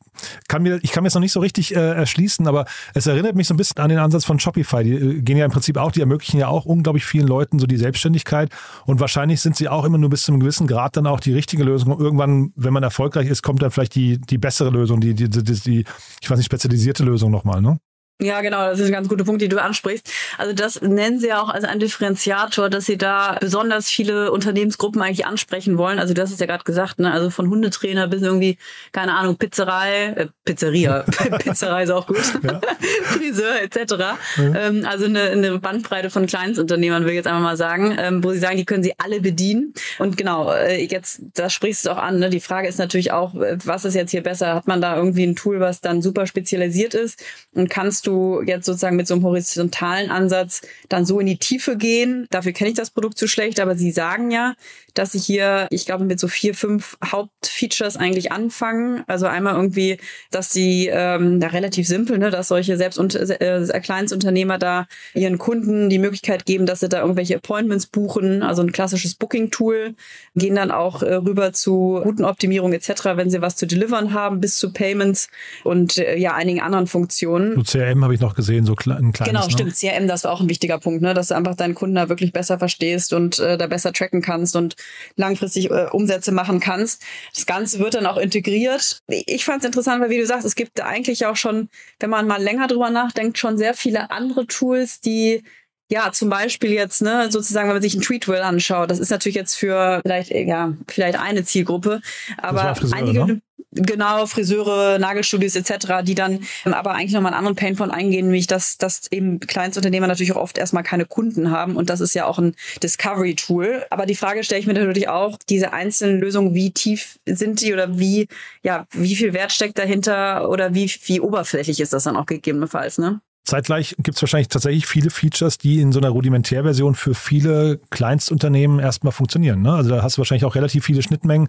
kann 0.48 0.62
mir, 0.62 0.80
ich 0.82 0.92
kann 0.92 1.04
mir 1.04 1.08
jetzt 1.08 1.16
noch 1.16 1.22
nicht 1.22 1.32
so 1.32 1.40
richtig 1.40 1.76
äh, 1.76 1.80
erschließen, 1.80 2.48
aber 2.48 2.66
es 2.94 3.08
erinnert 3.08 3.36
mich 3.36 3.48
so 3.48 3.54
ein 3.54 3.58
bisschen 3.58 3.82
an 3.82 3.90
den 3.90 4.00
Ansatz 4.00 4.26
von 4.26 4.40
Shopify. 4.40 4.84
Die 4.84 4.94
äh, 4.94 5.22
gehen 5.22 5.38
ja 5.38 5.46
im 5.46 5.52
Prinzip 5.52 5.78
auch, 5.78 5.92
die 5.92 6.02
ermöglichen 6.02 6.40
ja 6.40 6.50
auch 6.50 6.66
unglaublich 6.66 7.06
vielen 7.06 7.28
Leuten 7.28 7.58
so 7.60 7.68
die 7.68 7.78
Selbstständigkeit. 7.78 8.50
Und 8.86 9.00
wahrscheinlich 9.00 9.40
sind 9.42 9.56
sie 9.56 9.70
auch 9.70 9.86
immer 9.86 9.98
nur 9.98 10.10
bis 10.10 10.24
zu 10.24 10.32
einem 10.32 10.42
gewissen 10.42 10.68
Grad 10.68 10.98
dann 10.98 11.08
auch 11.08 11.20
die 11.22 11.34
richtige 11.34 11.64
Lösung. 11.64 11.98
Irgendwann 12.00 12.49
wenn 12.56 12.74
man 12.74 12.84
erfolgreich 12.84 13.28
ist, 13.28 13.42
kommt 13.42 13.62
dann 13.62 13.72
vielleicht 13.72 13.96
die, 13.96 14.20
die 14.20 14.38
bessere 14.38 14.70
Lösung, 14.70 15.00
die, 15.00 15.14
die, 15.14 15.30
die, 15.30 15.44
die, 15.44 15.86
ich 16.22 16.30
weiß 16.30 16.38
nicht, 16.38 16.48
spezialisierte 16.48 17.04
Lösung 17.04 17.32
nochmal, 17.32 17.62
ne? 17.62 17.80
Ja, 18.22 18.42
genau, 18.42 18.68
das 18.70 18.80
ist 18.80 18.88
ein 18.88 18.92
ganz 18.92 19.08
guter 19.08 19.24
Punkt, 19.24 19.42
den 19.42 19.50
du 19.50 19.62
ansprichst. 19.62 20.12
Also 20.38 20.52
das 20.52 20.82
nennen 20.82 21.20
sie 21.20 21.28
ja 21.28 21.42
auch 21.42 21.48
als 21.48 21.64
ein 21.64 21.80
Differenziator, 21.80 22.70
dass 22.70 22.86
sie 22.86 22.98
da 22.98 23.38
besonders 23.40 23.88
viele 23.88 24.34
Unternehmensgruppen 24.34 25.02
eigentlich 25.02 25.26
ansprechen 25.26 25.78
wollen. 25.78 26.00
Also 26.00 26.14
das 26.14 26.30
ist 26.30 26.42
ja 26.42 26.46
gerade 26.46 26.66
gesagt, 26.66 27.00
ne? 27.00 27.14
Also 27.14 27.30
von 27.30 27.50
Hundetrainer 27.50 28.08
bis 28.10 28.22
irgendwie, 28.22 28.58
keine 28.92 29.14
Ahnung, 29.14 29.38
Pizzerei, 29.38 30.08
äh, 30.18 30.28
Pizzeria, 30.44 31.06
Pizzerei 31.40 31.84
ist 31.84 31.92
auch 31.92 32.08
gut, 32.08 32.18
ja. 32.44 32.60
Friseur 33.04 33.62
etc. 33.62 33.94
Ja. 33.98 34.18
Ähm, 34.38 34.86
also 34.86 35.06
eine, 35.06 35.22
eine 35.22 35.58
Bandbreite 35.60 36.10
von 36.10 36.26
Kleinstunternehmern, 36.26 37.04
will 37.04 37.12
ich 37.12 37.18
jetzt 37.18 37.28
einmal 37.28 37.44
mal 37.44 37.58
sagen, 37.58 37.96
ähm, 37.98 38.22
wo 38.22 38.34
sie 38.34 38.40
sagen, 38.40 38.58
die 38.58 38.66
können 38.66 38.84
sie 38.84 38.96
alle 38.98 39.22
bedienen. 39.22 39.74
Und 39.98 40.18
genau, 40.18 40.52
äh, 40.52 40.84
jetzt, 40.84 41.22
da 41.36 41.50
sprichst 41.50 41.86
du 41.86 41.92
auch 41.92 41.98
an. 41.98 42.20
Ne? 42.20 42.30
Die 42.30 42.42
Frage 42.42 42.68
ist 42.68 42.80
natürlich 42.80 43.14
auch, 43.14 43.34
äh, 43.36 43.58
was 43.64 43.86
ist 43.86 43.94
jetzt 43.94 44.12
hier 44.12 44.24
besser? 44.24 44.56
Hat 44.56 44.68
man 44.68 44.82
da 44.82 44.98
irgendwie 44.98 45.24
ein 45.24 45.38
Tool, 45.38 45.62
was 45.62 45.80
dann 45.80 46.02
super 46.02 46.28
spezialisiert 46.28 46.94
ist 46.96 47.24
und 47.54 47.70
kannst 47.70 48.08
du 48.08 48.09
du 48.10 48.42
jetzt 48.42 48.66
sozusagen 48.66 48.96
mit 48.96 49.08
so 49.08 49.14
einem 49.14 49.24
horizontalen 49.24 50.10
Ansatz 50.10 50.62
dann 50.90 51.06
so 51.06 51.20
in 51.20 51.28
die 51.28 51.38
Tiefe 51.38 51.78
gehen. 51.78 52.28
Dafür 52.30 52.52
kenne 52.52 52.70
ich 52.70 52.76
das 52.76 52.90
Produkt 52.90 53.18
zu 53.18 53.28
schlecht, 53.28 53.60
aber 53.60 53.76
sie 53.76 53.92
sagen 53.92 54.32
ja, 54.32 54.56
dass 54.94 55.14
sie 55.14 55.20
hier, 55.20 55.68
ich 55.70 55.86
glaube, 55.86 56.04
mit 56.04 56.20
so 56.20 56.28
vier, 56.28 56.54
fünf 56.54 56.98
Hauptfeatures 57.04 57.96
eigentlich 57.98 58.32
anfangen. 58.32 59.04
Also 59.08 59.28
einmal 59.28 59.56
irgendwie, 59.56 59.98
dass 60.32 60.52
sie 60.52 60.90
ähm, 60.92 61.40
da 61.40 61.48
relativ 61.48 61.88
simpel, 61.88 62.18
ne, 62.18 62.30
dass 62.30 62.50
solche 62.50 62.78
selbst 62.78 62.98
und 62.98 63.16
äh, 63.16 63.80
Kleinstunternehmer 63.82 64.58
da 64.58 64.88
ihren 65.14 65.38
Kunden 65.38 65.90
die 65.90 66.00
Möglichkeit 66.00 66.46
geben, 66.46 66.66
dass 66.66 66.82
sie 66.82 66.90
da 66.90 67.02
irgendwelche 67.02 67.38
Appointments 67.38 67.88
buchen, 67.88 68.44
also 68.44 68.62
ein 68.62 68.72
klassisches 68.72 69.16
Booking-Tool, 69.16 69.96
gehen 70.36 70.56
dann 70.56 70.72
auch 70.72 71.02
äh, 71.04 71.14
rüber 71.14 71.54
zu 71.54 71.98
Routenoptimierung 71.98 72.74
etc., 72.74 72.90
wenn 73.16 73.30
sie 73.30 73.42
was 73.42 73.56
zu 73.56 73.68
delivern 73.68 74.14
haben, 74.14 74.42
bis 74.42 74.58
zu 74.58 74.74
Payments 74.74 75.30
und 75.64 75.98
äh, 75.98 76.18
ja 76.18 76.34
einigen 76.34 76.62
anderen 76.62 76.88
Funktionen. 76.88 77.56
So 77.56 77.64
CRM 77.64 77.99
habe 78.04 78.14
ich 78.14 78.20
noch 78.20 78.36
gesehen, 78.36 78.66
so 78.66 78.74
ein 78.74 79.12
kleines. 79.12 79.28
Genau, 79.30 79.46
ne? 79.46 79.52
stimmt. 79.52 79.76
CRM, 79.76 80.08
das 80.08 80.24
war 80.24 80.32
auch 80.32 80.42
ein 80.42 80.50
wichtiger 80.50 80.80
Punkt, 80.80 81.02
ne, 81.02 81.14
dass 81.14 81.30
du 81.30 81.36
einfach 81.36 81.56
deinen 81.56 81.76
Kunden 81.76 81.96
da 81.96 82.10
wirklich 82.10 82.34
besser 82.34 82.60
verstehst 82.60 83.14
und 83.14 83.40
äh, 83.40 83.58
da 83.58 83.68
besser 83.68 83.94
tracken 83.94 84.22
kannst 84.22 84.56
und 84.56 84.76
langfristig 85.16 85.70
äh, 85.70 85.88
Umsätze 85.92 86.32
machen 86.32 86.60
kannst. 86.60 87.04
Das 87.34 87.46
Ganze 87.46 87.80
wird 87.80 87.96
dann 87.96 88.06
auch 88.06 88.18
integriert. 88.18 89.00
Ich 89.08 89.46
fand 89.46 89.60
es 89.60 89.66
interessant, 89.66 90.02
weil 90.02 90.10
wie 90.10 90.18
du 90.18 90.26
sagst, 90.26 90.46
es 90.46 90.56
gibt 90.56 90.82
eigentlich 90.82 91.26
auch 91.26 91.36
schon, 91.36 91.70
wenn 92.00 92.10
man 92.10 92.28
mal 92.28 92.42
länger 92.42 92.68
drüber 92.68 92.90
nachdenkt, 92.90 93.38
schon 93.38 93.58
sehr 93.58 93.74
viele 93.74 94.12
andere 94.12 94.48
Tools, 94.48 95.02
die 95.02 95.44
ja, 95.90 96.12
zum 96.12 96.30
Beispiel 96.30 96.72
jetzt, 96.72 97.02
ne, 97.02 97.32
sozusagen, 97.32 97.68
wenn 97.68 97.76
man 97.76 97.82
sich 97.82 97.96
ein 97.96 98.02
Tweetwell 98.02 98.42
anschaut, 98.42 98.92
das 98.92 99.00
ist 99.00 99.10
natürlich 99.10 99.36
jetzt 99.36 99.56
für 99.56 100.02
vielleicht, 100.04 100.32
ja, 100.32 100.74
vielleicht 100.88 101.20
eine 101.20 101.44
Zielgruppe, 101.44 102.02
aber 102.38 102.76
Friseure, 102.76 103.00
einige, 103.00 103.26
ne? 103.26 103.42
genau, 103.72 104.28
Friseure, 104.28 105.00
Nagelstudios 105.00 105.56
etc., 105.56 106.04
die 106.04 106.14
dann 106.14 106.46
ähm, 106.66 106.74
aber 106.74 106.92
eigentlich 106.92 107.14
nochmal 107.14 107.32
einen 107.34 107.40
anderen 107.40 107.56
Painpoint 107.56 107.92
eingehen, 107.92 108.26
nämlich 108.26 108.46
dass, 108.46 108.78
dass 108.78 109.12
eben 109.12 109.40
Kleinstunternehmer 109.40 110.06
natürlich 110.06 110.34
auch 110.34 110.42
oft 110.42 110.60
erstmal 110.60 110.84
keine 110.84 111.06
Kunden 111.06 111.50
haben 111.50 111.76
und 111.76 111.90
das 111.90 112.02
ist 112.02 112.14
ja 112.14 112.26
auch 112.26 112.38
ein 112.38 112.56
Discovery-Tool. 112.84 113.86
Aber 113.90 114.06
die 114.06 114.16
Frage 114.16 114.44
stelle 114.44 114.62
ich 114.62 114.68
mir 114.68 114.74
natürlich 114.74 115.10
auch, 115.10 115.38
diese 115.50 115.74
einzelnen 115.74 116.20
Lösungen, 116.20 116.54
wie 116.54 116.72
tief 116.72 117.20
sind 117.26 117.62
die 117.62 117.74
oder 117.74 117.98
wie, 117.98 118.28
ja, 118.62 118.86
wie 118.92 119.16
viel 119.16 119.34
Wert 119.34 119.52
steckt 119.52 119.80
dahinter 119.80 120.50
oder 120.50 120.76
wie, 120.76 120.92
wie 121.06 121.20
oberflächlich 121.20 121.80
ist 121.80 121.94
das 121.94 122.04
dann 122.04 122.16
auch 122.16 122.28
gegebenenfalls, 122.28 123.00
ne? 123.00 123.22
Zeitgleich 123.50 123.96
gibt 123.98 124.16
es 124.16 124.22
wahrscheinlich 124.22 124.48
tatsächlich 124.48 124.86
viele 124.86 125.10
Features, 125.10 125.58
die 125.58 125.80
in 125.80 125.92
so 125.92 126.00
einer 126.00 126.10
Rudimentärversion 126.10 126.94
für 126.94 127.16
viele 127.16 127.80
Kleinstunternehmen 127.90 128.80
erstmal 128.80 129.12
funktionieren. 129.12 129.64
Ne? 129.64 129.74
Also 129.74 129.90
da 129.90 130.04
hast 130.04 130.18
du 130.18 130.20
wahrscheinlich 130.20 130.46
auch 130.46 130.54
relativ 130.54 130.86
viele 130.86 131.02
Schnittmengen. 131.02 131.48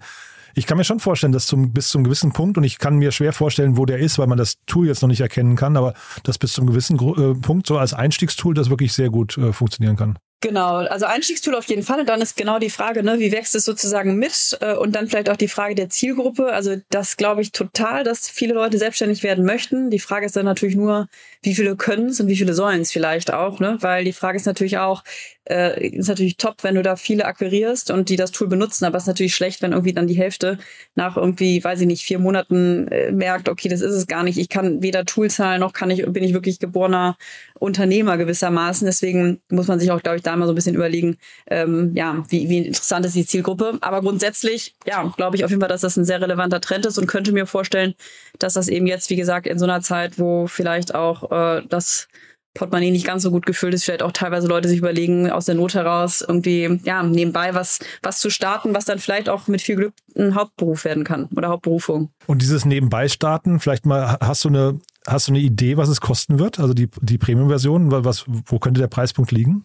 Ich 0.55 0.65
kann 0.65 0.79
mir 0.79 0.83
schon 0.83 0.99
vorstellen, 0.99 1.31
dass 1.31 1.45
zum, 1.45 1.73
bis 1.73 1.89
zum 1.89 2.03
gewissen 2.03 2.33
Punkt, 2.33 2.57
und 2.57 2.63
ich 2.63 2.79
kann 2.79 2.95
mir 2.95 3.11
schwer 3.11 3.33
vorstellen, 3.33 3.77
wo 3.77 3.85
der 3.85 3.99
ist, 3.99 4.17
weil 4.17 4.25
man 4.25 4.39
das 4.39 4.57
Tool 4.65 4.87
jetzt 4.87 5.03
noch 5.03 5.09
nicht 5.09 5.21
erkennen 5.21 5.55
kann, 5.55 5.77
aber 5.77 5.93
dass 6.23 6.39
bis 6.39 6.53
zum 6.53 6.65
gewissen 6.65 6.97
äh, 6.97 7.35
Punkt 7.39 7.67
so 7.67 7.77
als 7.77 7.93
Einstiegstool 7.93 8.55
das 8.55 8.71
wirklich 8.71 8.93
sehr 8.93 9.11
gut 9.11 9.37
äh, 9.37 9.53
funktionieren 9.53 9.95
kann. 9.95 10.17
Genau, 10.43 10.77
also 10.77 11.05
Einstiegstool 11.05 11.53
auf 11.53 11.65
jeden 11.65 11.83
Fall. 11.83 11.99
Und 11.99 12.09
dann 12.09 12.19
ist 12.19 12.35
genau 12.35 12.57
die 12.57 12.71
Frage, 12.71 13.03
ne, 13.03 13.19
wie 13.19 13.31
wächst 13.31 13.53
es 13.53 13.63
sozusagen 13.63 14.15
mit? 14.15 14.57
Äh, 14.59 14.73
und 14.73 14.95
dann 14.95 15.07
vielleicht 15.07 15.29
auch 15.29 15.37
die 15.37 15.47
Frage 15.47 15.75
der 15.75 15.89
Zielgruppe. 15.89 16.51
Also 16.51 16.77
das 16.89 17.15
glaube 17.15 17.43
ich 17.43 17.51
total, 17.51 18.03
dass 18.03 18.27
viele 18.27 18.55
Leute 18.55 18.79
selbstständig 18.79 19.21
werden 19.21 19.45
möchten. 19.45 19.91
Die 19.91 19.99
Frage 19.99 20.25
ist 20.25 20.35
dann 20.35 20.45
natürlich 20.45 20.75
nur, 20.75 21.07
wie 21.43 21.53
viele 21.53 21.75
können 21.75 22.07
es 22.09 22.19
und 22.19 22.27
wie 22.27 22.35
viele 22.35 22.55
sollen 22.55 22.81
es 22.81 22.91
vielleicht 22.91 23.31
auch, 23.31 23.59
ne? 23.59 23.77
Weil 23.81 24.03
die 24.03 24.13
Frage 24.13 24.35
ist 24.37 24.47
natürlich 24.47 24.79
auch, 24.79 25.03
äh, 25.49 25.87
ist 25.87 26.07
natürlich 26.07 26.37
top, 26.37 26.63
wenn 26.63 26.75
du 26.75 26.83
da 26.83 26.95
viele 26.95 27.25
akquirierst 27.25 27.91
und 27.91 28.09
die 28.09 28.15
das 28.15 28.31
Tool 28.31 28.47
benutzen, 28.47 28.85
aber 28.85 28.97
es 28.97 29.03
ist 29.03 29.07
natürlich 29.07 29.35
schlecht, 29.35 29.61
wenn 29.61 29.71
irgendwie 29.71 29.93
dann 29.93 30.07
die 30.07 30.17
Hälfte 30.17 30.59
nach 30.95 31.17
irgendwie, 31.17 31.63
weiß 31.63 31.81
ich 31.81 31.87
nicht, 31.87 32.03
vier 32.03 32.19
Monaten 32.19 32.87
äh, 32.89 33.11
merkt, 33.11 33.49
okay, 33.49 33.67
das 33.67 33.81
ist 33.81 33.93
es 33.93 34.07
gar 34.07 34.23
nicht. 34.23 34.37
Ich 34.37 34.49
kann 34.49 34.83
weder 34.83 35.05
Tool 35.05 35.29
zahlen, 35.29 35.59
noch 35.61 35.73
kann 35.73 35.89
ich, 35.89 36.05
bin 36.05 36.23
ich 36.23 36.33
wirklich 36.33 36.59
geborener 36.59 37.17
Unternehmer 37.55 38.17
gewissermaßen. 38.17 38.85
Deswegen 38.85 39.41
muss 39.49 39.67
man 39.67 39.79
sich 39.79 39.91
auch, 39.91 40.01
glaube 40.01 40.17
ich, 40.17 40.23
da 40.23 40.35
mal 40.35 40.45
so 40.45 40.51
ein 40.51 40.55
bisschen 40.55 40.75
überlegen, 40.75 41.17
ähm, 41.47 41.91
ja, 41.95 42.23
wie, 42.29 42.49
wie 42.49 42.59
interessant 42.59 43.05
ist 43.05 43.15
die 43.15 43.25
Zielgruppe. 43.25 43.77
Aber 43.81 44.01
grundsätzlich, 44.01 44.75
ja, 44.85 45.11
glaube 45.17 45.37
ich 45.37 45.43
auf 45.43 45.49
jeden 45.49 45.61
Fall, 45.61 45.69
dass 45.69 45.81
das 45.81 45.97
ein 45.97 46.05
sehr 46.05 46.21
relevanter 46.21 46.61
Trend 46.61 46.85
ist 46.85 46.97
und 46.97 47.07
könnte 47.07 47.31
mir 47.31 47.45
vorstellen, 47.47 47.95
dass 48.39 48.53
das 48.53 48.67
eben 48.67 48.87
jetzt, 48.87 49.09
wie 49.09 49.15
gesagt, 49.15 49.47
in 49.47 49.59
so 49.59 49.65
einer 49.65 49.81
Zeit, 49.81 50.19
wo 50.19 50.47
vielleicht 50.47 50.93
auch 50.93 51.31
äh, 51.31 51.63
das 51.67 52.07
Portemonnaie 52.53 52.91
nicht 52.91 53.05
ganz 53.05 53.23
so 53.23 53.31
gut 53.31 53.45
gefüllt 53.45 53.73
ist, 53.73 53.85
vielleicht 53.85 54.03
auch 54.03 54.11
teilweise 54.11 54.47
Leute 54.47 54.67
sich 54.67 54.79
überlegen, 54.79 55.29
aus 55.29 55.45
der 55.45 55.55
Not 55.55 55.73
heraus 55.73 56.21
irgendwie, 56.21 56.79
ja, 56.83 57.01
nebenbei 57.01 57.53
was, 57.53 57.79
was 58.03 58.19
zu 58.19 58.29
starten, 58.29 58.73
was 58.73 58.85
dann 58.85 58.99
vielleicht 58.99 59.29
auch 59.29 59.47
mit 59.47 59.61
viel 59.61 59.77
Glück 59.77 59.93
ein 60.17 60.35
Hauptberuf 60.35 60.83
werden 60.83 61.03
kann 61.03 61.29
oder 61.35 61.49
Hauptberufung. 61.49 62.09
Und 62.27 62.41
dieses 62.41 62.65
Nebenbei 62.65 63.07
starten, 63.07 63.59
vielleicht 63.59 63.85
mal, 63.85 64.17
hast 64.21 64.43
du 64.43 64.49
eine, 64.49 64.79
hast 65.07 65.27
du 65.27 65.31
eine 65.31 65.39
Idee, 65.39 65.77
was 65.77 65.89
es 65.89 66.01
kosten 66.01 66.39
wird? 66.39 66.59
Also 66.59 66.73
die, 66.73 66.89
die 67.01 67.17
Premium-Version, 67.17 67.91
was, 67.91 68.25
wo 68.45 68.59
könnte 68.59 68.81
der 68.81 68.87
Preispunkt 68.87 69.31
liegen? 69.31 69.63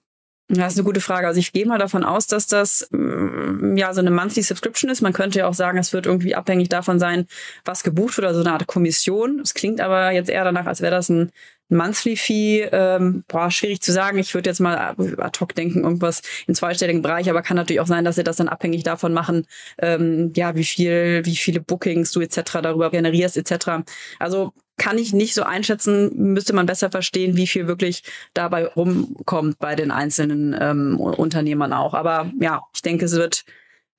Das 0.49 0.75
ist 0.75 0.79
eine 0.79 0.85
gute 0.85 1.01
Frage. 1.01 1.27
Also 1.27 1.41
ich 1.41 1.53
gehe 1.53 1.67
mal 1.67 1.79
davon 1.79 2.05
aus, 2.05 2.29
dass 2.29 2.47
das 2.47 2.89
mm, 2.93 3.77
ja 3.77 3.93
so 3.93 4.01
eine 4.01 4.13
Monthly 4.13 4.43
Subscription 4.43 4.91
ist. 4.91 5.01
Man 5.01 5.13
könnte 5.13 5.41
ja 5.41 5.49
auch 5.49 5.55
sagen, 5.55 5.77
es 5.77 5.93
wird 5.93 6.07
irgendwie 6.07 6.37
abhängig 6.37 6.69
davon 6.69 7.01
sein, 7.01 7.27
was 7.65 7.83
gebucht 7.83 8.17
wird, 8.17 8.27
oder 8.27 8.35
so 8.35 8.41
eine 8.43 8.53
Art 8.53 8.69
Kommission. 8.69 9.41
Es 9.41 9.55
klingt 9.55 9.81
aber 9.81 10.13
jetzt 10.13 10.31
eher 10.31 10.45
danach, 10.45 10.67
als 10.67 10.81
wäre 10.83 10.93
das 10.93 11.09
ein 11.09 11.33
Monthly 11.69 12.17
Fee, 12.17 12.63
ähm, 12.73 13.25
boah, 13.29 13.51
schwierig 13.51 13.81
zu 13.81 13.93
sagen. 13.93 14.19
Ich 14.19 14.35
würde 14.35 14.51
jetzt 14.51 14.61
mal 14.61 14.77
ad 14.77 15.41
hoc 15.41 15.55
denken, 15.55 15.85
irgendwas 15.85 16.23
im 16.47 16.55
zweistelligen 16.55 17.03
Bereich, 17.03 17.29
aber 17.29 17.43
kann 17.43 17.57
natürlich 17.57 17.81
auch 17.81 17.87
sein, 17.87 18.05
dass 18.05 18.17
sie 18.17 18.25
das 18.25 18.37
dann 18.37 18.49
abhängig 18.49 18.83
davon 18.85 19.13
machen, 19.13 19.47
ähm, 19.79 20.33
ja, 20.37 20.55
wie 20.55 20.65
viel, 20.65 21.23
wie 21.25 21.37
viele 21.37 21.61
Bookings 21.61 22.13
du 22.13 22.21
etc. 22.21 22.61
darüber 22.63 22.91
generierst 22.91 23.37
etc. 23.37 23.85
Also 24.19 24.53
kann 24.77 24.99
ich 24.99 25.13
nicht 25.13 25.35
so 25.35 25.43
einschätzen, 25.43 26.11
müsste 26.15 26.53
man 26.53 26.67
besser 26.67 26.91
verstehen, 26.91 27.37
wie 27.37 27.47
viel 27.47 27.67
wirklich 27.67 28.03
dabei 28.35 28.67
rumkommt 28.67 29.59
bei 29.59 29.75
den 29.75 29.91
einzelnen 29.91 30.55
ähm, 30.59 31.01
Unternehmern 31.01 31.73
auch. 31.73 31.95
Aber 31.95 32.31
ja, 32.41 32.63
ich 32.75 32.83
denke, 32.83 33.07
es 33.07 33.13
wird 33.13 33.45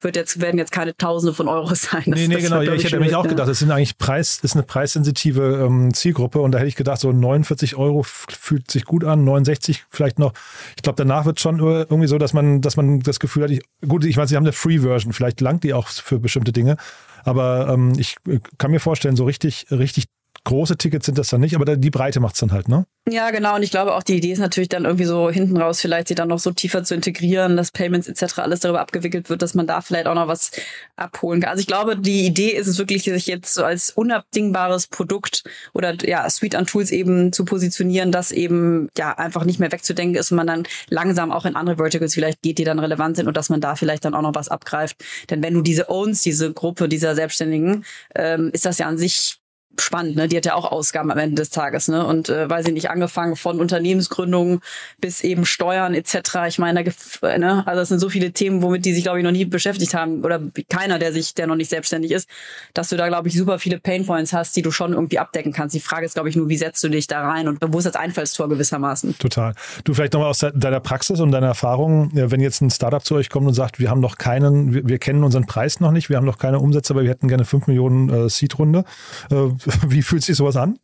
wird 0.01 0.15
jetzt, 0.15 0.39
werden 0.39 0.57
jetzt 0.57 0.71
keine 0.71 0.95
Tausende 0.95 1.33
von 1.33 1.47
Euro 1.47 1.73
sein. 1.73 2.03
Das, 2.05 2.19
nee, 2.19 2.27
nee, 2.27 2.41
genau. 2.41 2.61
Ja, 2.61 2.73
ich 2.73 2.83
hätte 2.83 2.95
nämlich 2.95 3.15
auch 3.15 3.27
gedacht, 3.27 3.47
das 3.47 3.59
sind 3.59 3.71
eigentlich 3.71 3.97
Preis, 3.97 4.39
ist 4.43 4.55
eine 4.55 4.63
preissensitive 4.63 5.65
ähm, 5.65 5.93
Zielgruppe 5.93 6.39
und 6.39 6.51
da 6.51 6.59
hätte 6.59 6.67
ich 6.67 6.75
gedacht, 6.75 6.99
so 6.99 7.11
49 7.11 7.75
Euro 7.75 8.03
fühlt 8.03 8.69
sich 8.69 8.85
gut 8.85 9.03
an, 9.03 9.23
69 9.23 9.85
vielleicht 9.89 10.19
noch. 10.19 10.33
Ich 10.75 10.83
glaube, 10.83 10.97
danach 10.97 11.25
wird 11.25 11.39
schon 11.39 11.59
irgendwie 11.59 12.07
so, 12.07 12.17
dass 12.17 12.33
man, 12.33 12.61
dass 12.61 12.77
man 12.77 12.99
das 12.99 13.19
Gefühl 13.19 13.43
hat, 13.43 13.51
ich, 13.51 13.61
gut, 13.87 14.05
ich 14.05 14.17
weiß, 14.17 14.29
sie 14.29 14.35
haben 14.35 14.45
eine 14.45 14.53
Free-Version, 14.53 15.13
vielleicht 15.13 15.41
langt 15.41 15.63
die 15.63 15.73
auch 15.73 15.87
für 15.87 16.19
bestimmte 16.19 16.51
Dinge. 16.51 16.77
Aber 17.23 17.67
ähm, 17.69 17.93
ich 17.97 18.15
äh, 18.27 18.39
kann 18.57 18.71
mir 18.71 18.79
vorstellen, 18.79 19.15
so 19.15 19.25
richtig, 19.25 19.67
richtig 19.71 20.05
große 20.47 20.77
Tickets 20.77 21.05
sind 21.05 21.17
das 21.17 21.29
dann 21.29 21.41
nicht, 21.41 21.55
aber 21.55 21.75
die 21.75 21.89
Breite 21.89 22.19
macht 22.19 22.35
es 22.35 22.39
dann 22.39 22.53
halt, 22.53 22.69
ne? 22.69 22.85
Ja, 23.09 23.31
genau. 23.31 23.55
Und 23.55 23.63
ich 23.63 23.71
glaube 23.71 23.95
auch, 23.95 24.03
die 24.03 24.15
Idee 24.15 24.31
ist 24.31 24.39
natürlich 24.39 24.69
dann 24.69 24.85
irgendwie 24.85 25.05
so 25.05 25.29
hinten 25.29 25.57
raus, 25.57 25.79
vielleicht 25.79 26.07
sie 26.07 26.15
dann 26.15 26.29
noch 26.29 26.39
so 26.39 26.51
tiefer 26.51 26.83
zu 26.83 26.95
integrieren, 26.95 27.55
dass 27.55 27.71
Payments 27.71 28.07
etc. 28.07 28.39
alles 28.39 28.61
darüber 28.61 28.79
abgewickelt 28.79 29.29
wird, 29.29 29.41
dass 29.41 29.53
man 29.53 29.67
da 29.67 29.81
vielleicht 29.81 30.07
auch 30.07 30.15
noch 30.15 30.27
was 30.27 30.51
abholen 30.95 31.41
kann. 31.41 31.51
Also 31.51 31.61
ich 31.61 31.67
glaube, 31.67 31.97
die 31.97 32.25
Idee 32.25 32.49
ist 32.49 32.67
es 32.67 32.77
wirklich, 32.77 33.03
sich 33.03 33.27
jetzt 33.27 33.53
so 33.53 33.63
als 33.63 33.89
unabdingbares 33.91 34.87
Produkt 34.87 35.43
oder 35.73 35.95
ja, 36.05 36.29
Suite 36.29 36.55
an 36.55 36.65
Tools 36.65 36.91
eben 36.91 37.33
zu 37.33 37.45
positionieren, 37.45 38.11
das 38.11 38.31
eben 38.31 38.89
ja 38.97 39.17
einfach 39.17 39.43
nicht 39.43 39.59
mehr 39.59 39.71
wegzudenken 39.71 40.15
ist 40.15 40.31
und 40.31 40.37
man 40.37 40.47
dann 40.47 40.63
langsam 40.89 41.31
auch 41.31 41.45
in 41.45 41.55
andere 41.55 41.77
Verticals 41.77 42.13
vielleicht 42.13 42.41
geht, 42.41 42.57
die 42.57 42.63
dann 42.63 42.79
relevant 42.79 43.17
sind 43.17 43.27
und 43.27 43.35
dass 43.37 43.49
man 43.49 43.61
da 43.61 43.75
vielleicht 43.75 44.05
dann 44.05 44.13
auch 44.13 44.21
noch 44.21 44.35
was 44.35 44.49
abgreift. 44.49 45.03
Denn 45.29 45.43
wenn 45.43 45.53
du 45.53 45.61
diese 45.61 45.89
Owns, 45.89 46.21
diese 46.21 46.53
Gruppe 46.53 46.87
dieser 46.87 47.15
Selbstständigen, 47.15 47.85
ähm, 48.15 48.49
ist 48.53 48.65
das 48.65 48.77
ja 48.77 48.87
an 48.87 48.97
sich 48.97 49.39
spannend, 49.81 50.15
ne? 50.15 50.27
Die 50.27 50.37
hat 50.37 50.45
ja 50.45 50.55
auch 50.55 50.71
Ausgaben 50.71 51.11
am 51.11 51.17
Ende 51.17 51.35
des 51.35 51.49
Tages, 51.49 51.87
ne? 51.87 52.05
Und 52.05 52.29
äh, 52.29 52.49
weiß 52.49 52.67
ich 52.67 52.73
nicht, 52.73 52.89
angefangen 52.89 53.35
von 53.35 53.59
Unternehmensgründung 53.59 54.61
bis 54.99 55.21
eben 55.21 55.45
Steuern 55.45 55.93
etc. 55.93 56.15
Ich 56.47 56.59
meine, 56.59 56.83
da, 56.83 57.37
ne? 57.37 57.65
also 57.65 57.81
es 57.81 57.89
sind 57.89 57.99
so 57.99 58.09
viele 58.09 58.31
Themen, 58.31 58.61
womit 58.61 58.85
die 58.85 58.93
sich, 58.93 59.03
glaube 59.03 59.19
ich, 59.19 59.23
noch 59.23 59.31
nie 59.31 59.45
beschäftigt 59.45 59.93
haben 59.93 60.23
oder 60.23 60.41
keiner, 60.69 60.99
der 60.99 61.13
sich, 61.13 61.33
der 61.35 61.47
noch 61.47 61.55
nicht 61.55 61.69
selbstständig 61.69 62.11
ist, 62.11 62.29
dass 62.73 62.89
du 62.89 62.97
da, 62.97 63.07
glaube 63.07 63.27
ich, 63.27 63.37
super 63.37 63.59
viele 63.59 63.79
Painpoints 63.79 64.33
hast, 64.33 64.55
die 64.55 64.61
du 64.61 64.71
schon 64.71 64.93
irgendwie 64.93 65.19
abdecken 65.19 65.53
kannst. 65.53 65.75
Die 65.75 65.79
Frage 65.79 66.05
ist, 66.05 66.13
glaube 66.13 66.29
ich, 66.29 66.35
nur, 66.35 66.49
wie 66.49 66.57
setzt 66.57 66.83
du 66.83 66.89
dich 66.89 67.07
da 67.07 67.27
rein 67.27 67.47
und 67.47 67.59
wo 67.61 67.77
ist 67.77 67.85
das 67.85 67.95
Einfallstor 67.95 68.49
gewissermaßen? 68.49 69.17
Total. 69.17 69.53
Du 69.83 69.93
vielleicht 69.93 70.13
nochmal 70.13 70.29
aus 70.29 70.39
deiner 70.53 70.79
Praxis 70.79 71.19
und 71.19 71.31
deiner 71.31 71.47
Erfahrung, 71.47 72.11
wenn 72.13 72.41
jetzt 72.41 72.61
ein 72.61 72.69
Startup 72.69 73.03
zu 73.03 73.15
euch 73.15 73.29
kommt 73.29 73.47
und 73.47 73.53
sagt, 73.53 73.79
wir 73.79 73.89
haben 73.89 74.01
noch 74.01 74.17
keinen, 74.17 74.73
wir, 74.73 74.87
wir 74.87 74.99
kennen 74.99 75.23
unseren 75.23 75.45
Preis 75.45 75.79
noch 75.79 75.91
nicht, 75.91 76.09
wir 76.09 76.17
haben 76.17 76.25
noch 76.25 76.37
keine 76.37 76.59
Umsätze, 76.59 76.93
aber 76.93 77.03
wir 77.03 77.09
hätten 77.09 77.27
gerne 77.27 77.45
5 77.45 77.67
Millionen 77.67 78.09
äh, 78.09 78.29
Seed-Runde. 78.29 78.83
Äh, 79.31 79.66
Wie 79.87 80.01
fühlt 80.01 80.23
sich 80.23 80.37
sowas 80.37 80.55
an? 80.55 80.79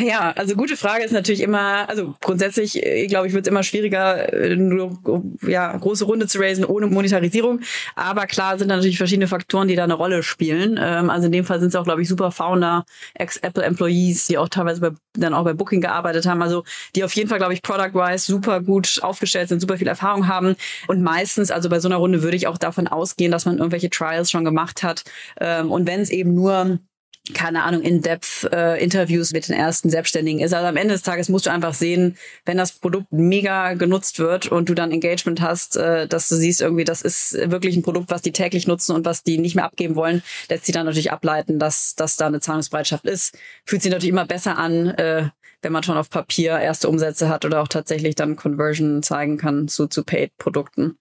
Ja, 0.00 0.32
also 0.32 0.54
gute 0.54 0.76
Frage 0.76 1.04
ist 1.04 1.12
natürlich 1.12 1.40
immer, 1.40 1.88
also 1.88 2.14
grundsätzlich, 2.20 2.84
äh, 2.84 3.06
glaube 3.06 3.26
ich, 3.26 3.32
wird 3.32 3.46
es 3.46 3.50
immer 3.50 3.62
schwieriger, 3.62 4.32
äh, 4.32 4.56
nur 4.56 4.98
ja, 5.42 5.76
große 5.76 6.04
Runde 6.04 6.26
zu 6.26 6.38
raisen 6.38 6.64
ohne 6.64 6.86
Monetarisierung. 6.86 7.60
Aber 7.96 8.26
klar 8.26 8.58
sind 8.58 8.68
da 8.68 8.76
natürlich 8.76 8.98
verschiedene 8.98 9.26
Faktoren, 9.26 9.68
die 9.68 9.76
da 9.76 9.84
eine 9.84 9.94
Rolle 9.94 10.22
spielen. 10.22 10.78
Ähm, 10.80 11.10
also 11.10 11.26
in 11.26 11.32
dem 11.32 11.44
Fall 11.44 11.60
sind 11.60 11.70
es 11.70 11.76
auch, 11.76 11.84
glaube 11.84 12.02
ich, 12.02 12.08
super 12.08 12.30
Founder, 12.30 12.84
Ex-Apple-Employees, 13.14 14.26
die 14.26 14.38
auch 14.38 14.48
teilweise 14.48 14.80
bei, 14.80 14.90
dann 15.14 15.34
auch 15.34 15.44
bei 15.44 15.54
Booking 15.54 15.80
gearbeitet 15.80 16.26
haben. 16.26 16.42
Also 16.42 16.64
die 16.94 17.04
auf 17.04 17.12
jeden 17.14 17.28
Fall, 17.28 17.38
glaube 17.38 17.54
ich, 17.54 17.62
product-wise 17.62 18.26
super 18.26 18.60
gut 18.60 19.00
aufgestellt 19.02 19.48
sind, 19.48 19.60
super 19.60 19.76
viel 19.76 19.88
Erfahrung 19.88 20.28
haben. 20.28 20.56
Und 20.86 21.02
meistens, 21.02 21.50
also 21.50 21.68
bei 21.68 21.80
so 21.80 21.88
einer 21.88 21.96
Runde 21.96 22.22
würde 22.22 22.36
ich 22.36 22.46
auch 22.46 22.58
davon 22.58 22.86
ausgehen, 22.86 23.32
dass 23.32 23.44
man 23.44 23.58
irgendwelche 23.58 23.90
Trials 23.90 24.30
schon 24.30 24.44
gemacht 24.44 24.82
hat. 24.82 25.04
Ähm, 25.40 25.70
und 25.70 25.86
wenn 25.86 26.00
es 26.00 26.10
eben 26.10 26.34
nur 26.34 26.78
keine 27.34 27.62
Ahnung, 27.62 27.82
In-Depth-Interviews 27.82 29.32
äh, 29.32 29.36
mit 29.36 29.48
den 29.48 29.56
ersten 29.56 29.90
Selbstständigen 29.90 30.40
ist. 30.40 30.52
Also 30.52 30.66
am 30.66 30.76
Ende 30.76 30.94
des 30.94 31.02
Tages 31.02 31.28
musst 31.28 31.46
du 31.46 31.50
einfach 31.50 31.74
sehen, 31.74 32.16
wenn 32.44 32.56
das 32.56 32.72
Produkt 32.72 33.12
mega 33.12 33.74
genutzt 33.74 34.18
wird 34.18 34.46
und 34.46 34.68
du 34.68 34.74
dann 34.74 34.92
Engagement 34.92 35.40
hast, 35.40 35.76
äh, 35.76 36.06
dass 36.06 36.28
du 36.28 36.36
siehst 36.36 36.60
irgendwie, 36.60 36.84
das 36.84 37.02
ist 37.02 37.34
wirklich 37.50 37.76
ein 37.76 37.82
Produkt, 37.82 38.10
was 38.10 38.22
die 38.22 38.32
täglich 38.32 38.66
nutzen 38.66 38.94
und 38.94 39.04
was 39.04 39.22
die 39.22 39.38
nicht 39.38 39.54
mehr 39.54 39.64
abgeben 39.64 39.96
wollen, 39.96 40.22
lässt 40.48 40.66
sie 40.66 40.72
dann 40.72 40.86
natürlich 40.86 41.12
ableiten, 41.12 41.58
dass, 41.58 41.94
dass 41.94 42.16
da 42.16 42.26
eine 42.26 42.40
Zahlungsbereitschaft 42.40 43.04
ist. 43.04 43.36
Fühlt 43.64 43.82
sich 43.82 43.92
natürlich 43.92 44.12
immer 44.12 44.26
besser 44.26 44.58
an, 44.58 44.88
äh, 44.88 45.28
wenn 45.62 45.72
man 45.72 45.82
schon 45.82 45.96
auf 45.96 46.10
Papier 46.10 46.58
erste 46.58 46.88
Umsätze 46.88 47.28
hat 47.28 47.44
oder 47.44 47.62
auch 47.62 47.68
tatsächlich 47.68 48.14
dann 48.14 48.36
Conversion 48.36 49.02
zeigen 49.02 49.38
kann 49.38 49.68
zu, 49.68 49.86
zu 49.86 50.04
Paid-Produkten. 50.04 50.98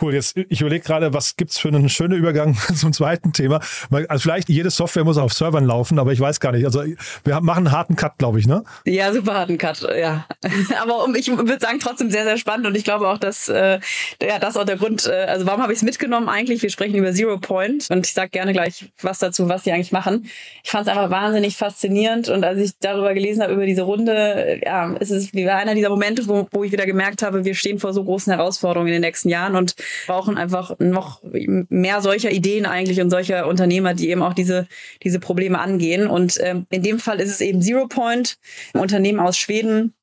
Cool, 0.00 0.14
jetzt 0.14 0.36
ich 0.36 0.60
überlege 0.60 0.84
gerade, 0.84 1.12
was 1.14 1.36
gibt's 1.36 1.58
für 1.58 1.68
einen 1.68 1.88
schönen 1.88 2.18
Übergang 2.18 2.56
zum 2.74 2.92
zweiten 2.92 3.32
Thema. 3.32 3.60
Also 4.08 4.22
vielleicht 4.22 4.48
jede 4.48 4.70
Software 4.70 5.04
muss 5.04 5.18
auf 5.18 5.32
Servern 5.32 5.64
laufen, 5.64 5.98
aber 5.98 6.12
ich 6.12 6.20
weiß 6.20 6.40
gar 6.40 6.52
nicht. 6.52 6.64
Also 6.64 6.82
wir 7.24 7.40
machen 7.40 7.66
einen 7.66 7.76
harten 7.76 7.94
Cut, 7.94 8.18
glaube 8.18 8.40
ich, 8.40 8.46
ne? 8.46 8.64
Ja, 8.84 9.12
super 9.12 9.34
harten 9.34 9.56
Cut, 9.56 9.82
ja. 9.96 10.26
aber 10.82 11.06
ich 11.14 11.28
würde 11.28 11.58
sagen, 11.60 11.78
trotzdem 11.78 12.10
sehr, 12.10 12.24
sehr 12.24 12.38
spannend 12.38 12.66
und 12.66 12.76
ich 12.76 12.84
glaube 12.84 13.08
auch, 13.08 13.18
dass 13.18 13.48
äh, 13.48 13.78
ja, 14.20 14.38
das 14.40 14.56
auch 14.56 14.64
der 14.64 14.76
Grund, 14.76 15.06
äh, 15.06 15.26
also 15.28 15.46
warum 15.46 15.62
habe 15.62 15.72
ich 15.72 15.78
es 15.78 15.82
mitgenommen 15.82 16.28
eigentlich? 16.28 16.62
Wir 16.62 16.70
sprechen 16.70 16.96
über 16.96 17.12
Zero 17.12 17.38
Point 17.38 17.86
und 17.90 18.04
ich 18.06 18.12
sage 18.12 18.30
gerne 18.30 18.52
gleich 18.52 18.90
was 19.00 19.20
dazu, 19.20 19.48
was 19.48 19.62
die 19.62 19.72
eigentlich 19.72 19.92
machen. 19.92 20.28
Ich 20.64 20.70
fand 20.70 20.88
es 20.88 20.92
einfach 20.92 21.10
wahnsinnig 21.10 21.56
faszinierend 21.56 22.28
und 22.28 22.42
als 22.44 22.58
ich 22.58 22.72
darüber 22.80 23.14
gelesen 23.14 23.42
habe, 23.42 23.52
über 23.52 23.66
diese 23.66 23.82
Runde, 23.82 24.60
ja, 24.64 24.92
es 24.98 25.10
ist 25.10 25.34
wie 25.34 25.48
einer 25.48 25.74
dieser 25.74 25.90
Momente, 25.90 26.26
wo, 26.26 26.48
wo 26.50 26.64
ich 26.64 26.72
wieder 26.72 26.86
gemerkt 26.86 27.22
habe, 27.22 27.44
wir 27.44 27.54
stehen 27.54 27.78
vor 27.78 27.92
so 27.92 28.02
großen 28.02 28.32
Herausforderungen 28.32 28.88
in 28.88 28.94
den 28.94 29.02
nächsten 29.02 29.28
Jahren 29.28 29.54
und 29.54 29.76
brauchen 30.06 30.36
einfach 30.36 30.78
noch 30.78 31.22
mehr 31.22 32.00
solcher 32.00 32.30
Ideen 32.30 32.66
eigentlich 32.66 33.00
und 33.00 33.10
solcher 33.10 33.46
Unternehmer, 33.46 33.94
die 33.94 34.10
eben 34.10 34.22
auch 34.22 34.34
diese, 34.34 34.66
diese 35.02 35.20
Probleme 35.20 35.58
angehen. 35.58 36.06
Und 36.06 36.38
ähm, 36.42 36.66
in 36.70 36.82
dem 36.82 36.98
Fall 36.98 37.20
ist 37.20 37.30
es 37.30 37.40
eben 37.40 37.62
Zero 37.62 37.86
Point, 37.86 38.38
ein 38.72 38.80
Unternehmen 38.80 39.20
aus 39.20 39.36
Schweden, 39.36 39.94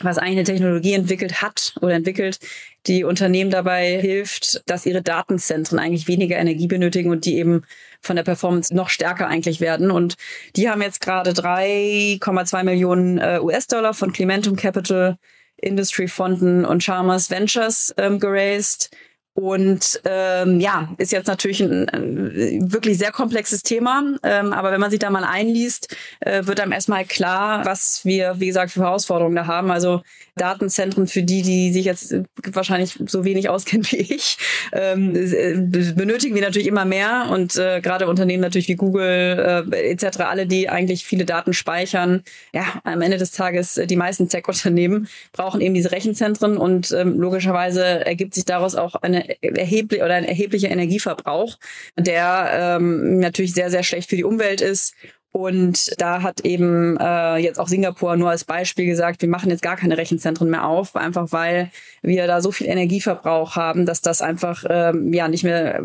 was 0.00 0.18
eigentlich 0.18 0.38
eine 0.38 0.44
Technologie 0.44 0.94
entwickelt 0.94 1.40
hat 1.40 1.74
oder 1.80 1.94
entwickelt, 1.94 2.38
die 2.86 3.04
Unternehmen 3.04 3.50
dabei 3.50 4.00
hilft, 4.00 4.62
dass 4.66 4.86
ihre 4.86 5.02
Datenzentren 5.02 5.78
eigentlich 5.78 6.08
weniger 6.08 6.36
Energie 6.36 6.66
benötigen 6.66 7.10
und 7.10 7.24
die 7.24 7.36
eben 7.36 7.62
von 8.00 8.16
der 8.16 8.24
Performance 8.24 8.74
noch 8.74 8.88
stärker 8.88 9.28
eigentlich 9.28 9.60
werden. 9.60 9.90
Und 9.90 10.16
die 10.56 10.68
haben 10.68 10.82
jetzt 10.82 11.00
gerade 11.00 11.30
3,2 11.30 12.64
Millionen 12.64 13.18
äh, 13.18 13.38
US-Dollar 13.40 13.94
von 13.94 14.12
Clementum 14.12 14.56
Capital, 14.56 15.16
Industry 15.56 16.08
Fonden 16.08 16.64
und 16.64 16.82
Chalmers 16.82 17.30
Ventures 17.30 17.94
ähm, 17.96 18.18
geraced 18.18 18.90
und 19.36 20.00
ähm, 20.04 20.60
ja, 20.60 20.94
ist 20.98 21.10
jetzt 21.10 21.26
natürlich 21.26 21.60
ein, 21.60 21.88
ein 21.88 22.72
wirklich 22.72 22.98
sehr 22.98 23.10
komplexes 23.10 23.64
Thema. 23.64 24.14
Ähm, 24.22 24.52
aber 24.52 24.70
wenn 24.70 24.80
man 24.80 24.92
sich 24.92 25.00
da 25.00 25.10
mal 25.10 25.24
einliest, 25.24 25.96
äh, 26.20 26.46
wird 26.46 26.60
einem 26.60 26.70
erstmal 26.70 27.04
klar, 27.04 27.64
was 27.64 28.04
wir, 28.04 28.36
wie 28.38 28.46
gesagt, 28.46 28.70
für 28.70 28.82
Herausforderungen 28.82 29.34
da 29.34 29.48
haben. 29.48 29.72
Also 29.72 30.02
Datenzentren 30.36 31.08
für 31.08 31.24
die, 31.24 31.42
die 31.42 31.72
sich 31.72 31.84
jetzt 31.84 32.14
wahrscheinlich 32.52 32.96
so 33.06 33.24
wenig 33.24 33.48
auskennen 33.48 33.84
wie 33.90 33.96
ich, 33.96 34.38
ähm, 34.72 35.16
äh, 35.16 35.54
benötigen 35.92 36.36
wir 36.36 36.42
natürlich 36.42 36.68
immer 36.68 36.84
mehr. 36.84 37.26
Und 37.32 37.56
äh, 37.56 37.80
gerade 37.80 38.06
Unternehmen 38.06 38.40
natürlich 38.40 38.68
wie 38.68 38.76
Google 38.76 39.66
äh, 39.72 39.90
etc., 39.90 40.20
alle, 40.20 40.46
die 40.46 40.68
eigentlich 40.68 41.04
viele 41.04 41.24
Daten 41.24 41.54
speichern, 41.54 42.22
ja, 42.52 42.64
am 42.84 43.02
Ende 43.02 43.18
des 43.18 43.32
Tages, 43.32 43.78
äh, 43.78 43.88
die 43.88 43.96
meisten 43.96 44.28
Tech-Unternehmen 44.28 45.08
brauchen 45.32 45.60
eben 45.60 45.74
diese 45.74 45.90
Rechenzentren 45.90 46.56
und 46.56 46.92
ähm, 46.92 47.18
logischerweise 47.18 47.82
ergibt 48.06 48.34
sich 48.34 48.44
daraus 48.44 48.76
auch 48.76 48.94
eine 48.94 49.23
erheblich 49.40 50.02
oder 50.02 50.14
ein 50.14 50.24
erheblicher 50.24 50.70
Energieverbrauch, 50.70 51.56
der 51.96 52.76
ähm, 52.78 53.18
natürlich 53.18 53.54
sehr, 53.54 53.70
sehr 53.70 53.82
schlecht 53.82 54.10
für 54.10 54.16
die 54.16 54.24
Umwelt 54.24 54.60
ist. 54.60 54.94
Und 55.36 56.00
da 56.00 56.22
hat 56.22 56.42
eben 56.42 56.96
äh, 56.96 57.38
jetzt 57.38 57.58
auch 57.58 57.66
Singapur 57.66 58.16
nur 58.16 58.30
als 58.30 58.44
Beispiel 58.44 58.86
gesagt, 58.86 59.20
wir 59.20 59.28
machen 59.28 59.50
jetzt 59.50 59.62
gar 59.62 59.74
keine 59.74 59.98
Rechenzentren 59.98 60.48
mehr 60.48 60.64
auf, 60.64 60.94
einfach 60.94 61.32
weil 61.32 61.72
wir 62.02 62.28
da 62.28 62.40
so 62.40 62.52
viel 62.52 62.68
Energieverbrauch 62.68 63.56
haben, 63.56 63.84
dass 63.84 64.00
das 64.00 64.22
einfach 64.22 64.64
ähm, 64.70 65.12
ja 65.12 65.26
nicht 65.26 65.42
mehr 65.42 65.82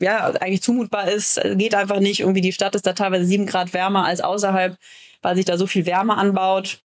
ja 0.00 0.26
eigentlich 0.38 0.60
zumutbar 0.60 1.10
ist. 1.10 1.40
Geht 1.54 1.74
einfach 1.74 1.98
nicht. 1.98 2.20
Irgendwie 2.20 2.42
die 2.42 2.52
Stadt 2.52 2.74
ist 2.74 2.86
da 2.86 2.92
teilweise 2.92 3.24
sieben 3.24 3.46
Grad 3.46 3.72
wärmer 3.72 4.04
als 4.04 4.20
außerhalb, 4.20 4.76
weil 5.22 5.36
sich 5.36 5.46
da 5.46 5.56
so 5.56 5.66
viel 5.66 5.86
Wärme 5.86 6.18
anbaut 6.18 6.83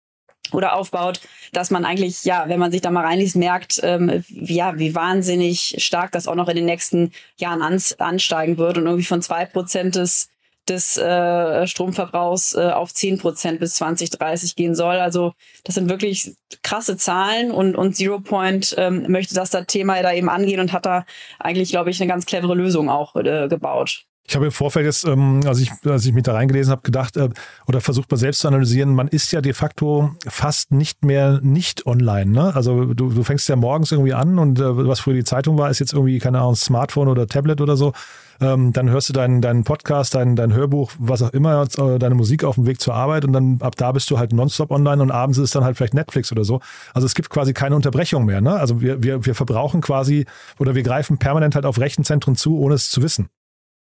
oder 0.53 0.75
aufbaut, 0.75 1.21
dass 1.53 1.71
man 1.71 1.85
eigentlich, 1.85 2.23
ja, 2.23 2.45
wenn 2.47 2.59
man 2.59 2.71
sich 2.71 2.81
da 2.81 2.91
mal 2.91 3.05
reinliest, 3.05 3.35
merkt, 3.35 3.79
ähm, 3.83 4.23
ja, 4.29 4.77
wie 4.77 4.95
wahnsinnig 4.95 5.75
stark 5.79 6.11
das 6.11 6.27
auch 6.27 6.35
noch 6.35 6.49
in 6.49 6.55
den 6.55 6.65
nächsten 6.65 7.11
Jahren 7.37 7.61
ans, 7.61 7.99
ansteigen 7.99 8.57
wird 8.57 8.77
und 8.77 8.85
irgendwie 8.85 9.05
von 9.05 9.21
zwei 9.21 9.45
Prozent 9.45 9.95
des 9.95 10.29
des 10.69 10.97
äh, 10.97 11.65
Stromverbrauchs 11.67 12.55
äh, 12.55 12.71
auf 12.71 12.93
10 12.93 13.19
Prozent 13.19 13.59
bis 13.59 13.75
2030 13.75 14.55
gehen 14.55 14.75
soll. 14.75 14.95
Also 14.95 15.33
das 15.63 15.75
sind 15.75 15.89
wirklich 15.89 16.35
krasse 16.63 16.97
Zahlen 16.97 17.51
und, 17.51 17.75
und 17.75 17.95
Zero 17.95 18.19
Point 18.19 18.75
ähm, 18.77 19.05
möchte 19.09 19.35
das 19.35 19.49
da 19.49 19.61
Thema 19.61 20.01
da 20.01 20.13
eben 20.13 20.29
angehen 20.29 20.59
und 20.59 20.73
hat 20.73 20.85
da 20.85 21.05
eigentlich, 21.39 21.69
glaube 21.69 21.89
ich, 21.89 22.01
eine 22.01 22.11
ganz 22.11 22.25
clevere 22.25 22.55
Lösung 22.55 22.89
auch 22.89 23.15
äh, 23.15 23.47
gebaut. 23.47 24.05
Ich 24.29 24.35
habe 24.35 24.45
im 24.45 24.51
Vorfeld 24.51 24.85
jetzt, 24.85 25.05
ähm, 25.05 25.41
als, 25.45 25.61
ich, 25.61 25.71
als 25.85 26.05
ich 26.05 26.11
mich 26.11 26.23
da 26.23 26.33
reingelesen 26.33 26.71
habe, 26.71 26.81
gedacht 26.81 27.15
äh, 27.15 27.29
oder 27.65 27.79
versucht 27.79 28.11
mal 28.11 28.17
selbst 28.17 28.41
zu 28.41 28.49
analysieren, 28.49 28.93
man 28.93 29.07
ist 29.07 29.31
ja 29.31 29.39
de 29.39 29.53
facto 29.53 30.11
fast 30.27 30.71
nicht 30.71 31.05
mehr 31.05 31.39
nicht 31.41 31.85
online. 31.85 32.31
Ne? 32.31 32.53
Also 32.53 32.93
du, 32.93 33.09
du 33.09 33.23
fängst 33.23 33.47
ja 33.47 33.55
morgens 33.55 33.93
irgendwie 33.93 34.13
an 34.13 34.37
und 34.37 34.59
äh, 34.59 34.87
was 34.87 34.99
früher 34.99 35.13
die 35.13 35.23
Zeitung 35.23 35.57
war, 35.57 35.69
ist 35.69 35.79
jetzt 35.79 35.93
irgendwie, 35.93 36.19
keine 36.19 36.39
Ahnung, 36.39 36.55
Smartphone 36.55 37.07
oder 37.07 37.25
Tablet 37.25 37.61
oder 37.61 37.77
so. 37.77 37.93
Ähm, 38.41 38.73
dann 38.73 38.89
hörst 38.89 39.07
du 39.07 39.13
deinen, 39.13 39.41
deinen 39.41 39.63
Podcast, 39.63 40.13
dein, 40.13 40.35
dein 40.35 40.53
Hörbuch, 40.53 40.91
was 40.99 41.21
auch 41.21 41.31
immer, 41.31 41.65
äh, 41.77 41.97
deine 41.97 42.15
Musik 42.15 42.43
auf 42.43 42.55
dem 42.55 42.67
Weg 42.67 42.81
zur 42.81 42.95
Arbeit 42.95 43.23
und 43.23 43.31
dann 43.31 43.59
ab 43.61 43.77
da 43.77 43.93
bist 43.93 44.11
du 44.11 44.19
halt 44.19 44.33
nonstop 44.33 44.71
online 44.71 45.01
und 45.01 45.09
abends 45.09 45.37
ist 45.37 45.45
es 45.45 45.51
dann 45.51 45.63
halt 45.63 45.77
vielleicht 45.77 45.93
Netflix 45.93 46.33
oder 46.33 46.43
so. 46.43 46.59
Also 46.93 47.05
es 47.05 47.15
gibt 47.15 47.29
quasi 47.29 47.53
keine 47.53 47.77
Unterbrechung 47.77 48.25
mehr. 48.25 48.41
Ne? 48.41 48.53
Also 48.53 48.81
wir, 48.81 49.01
wir, 49.01 49.25
wir 49.25 49.35
verbrauchen 49.35 49.79
quasi 49.79 50.25
oder 50.59 50.75
wir 50.75 50.83
greifen 50.83 51.17
permanent 51.17 51.55
halt 51.55 51.65
auf 51.65 51.79
Rechenzentren 51.79 52.35
zu, 52.35 52.59
ohne 52.59 52.75
es 52.75 52.89
zu 52.89 53.01
wissen. 53.01 53.29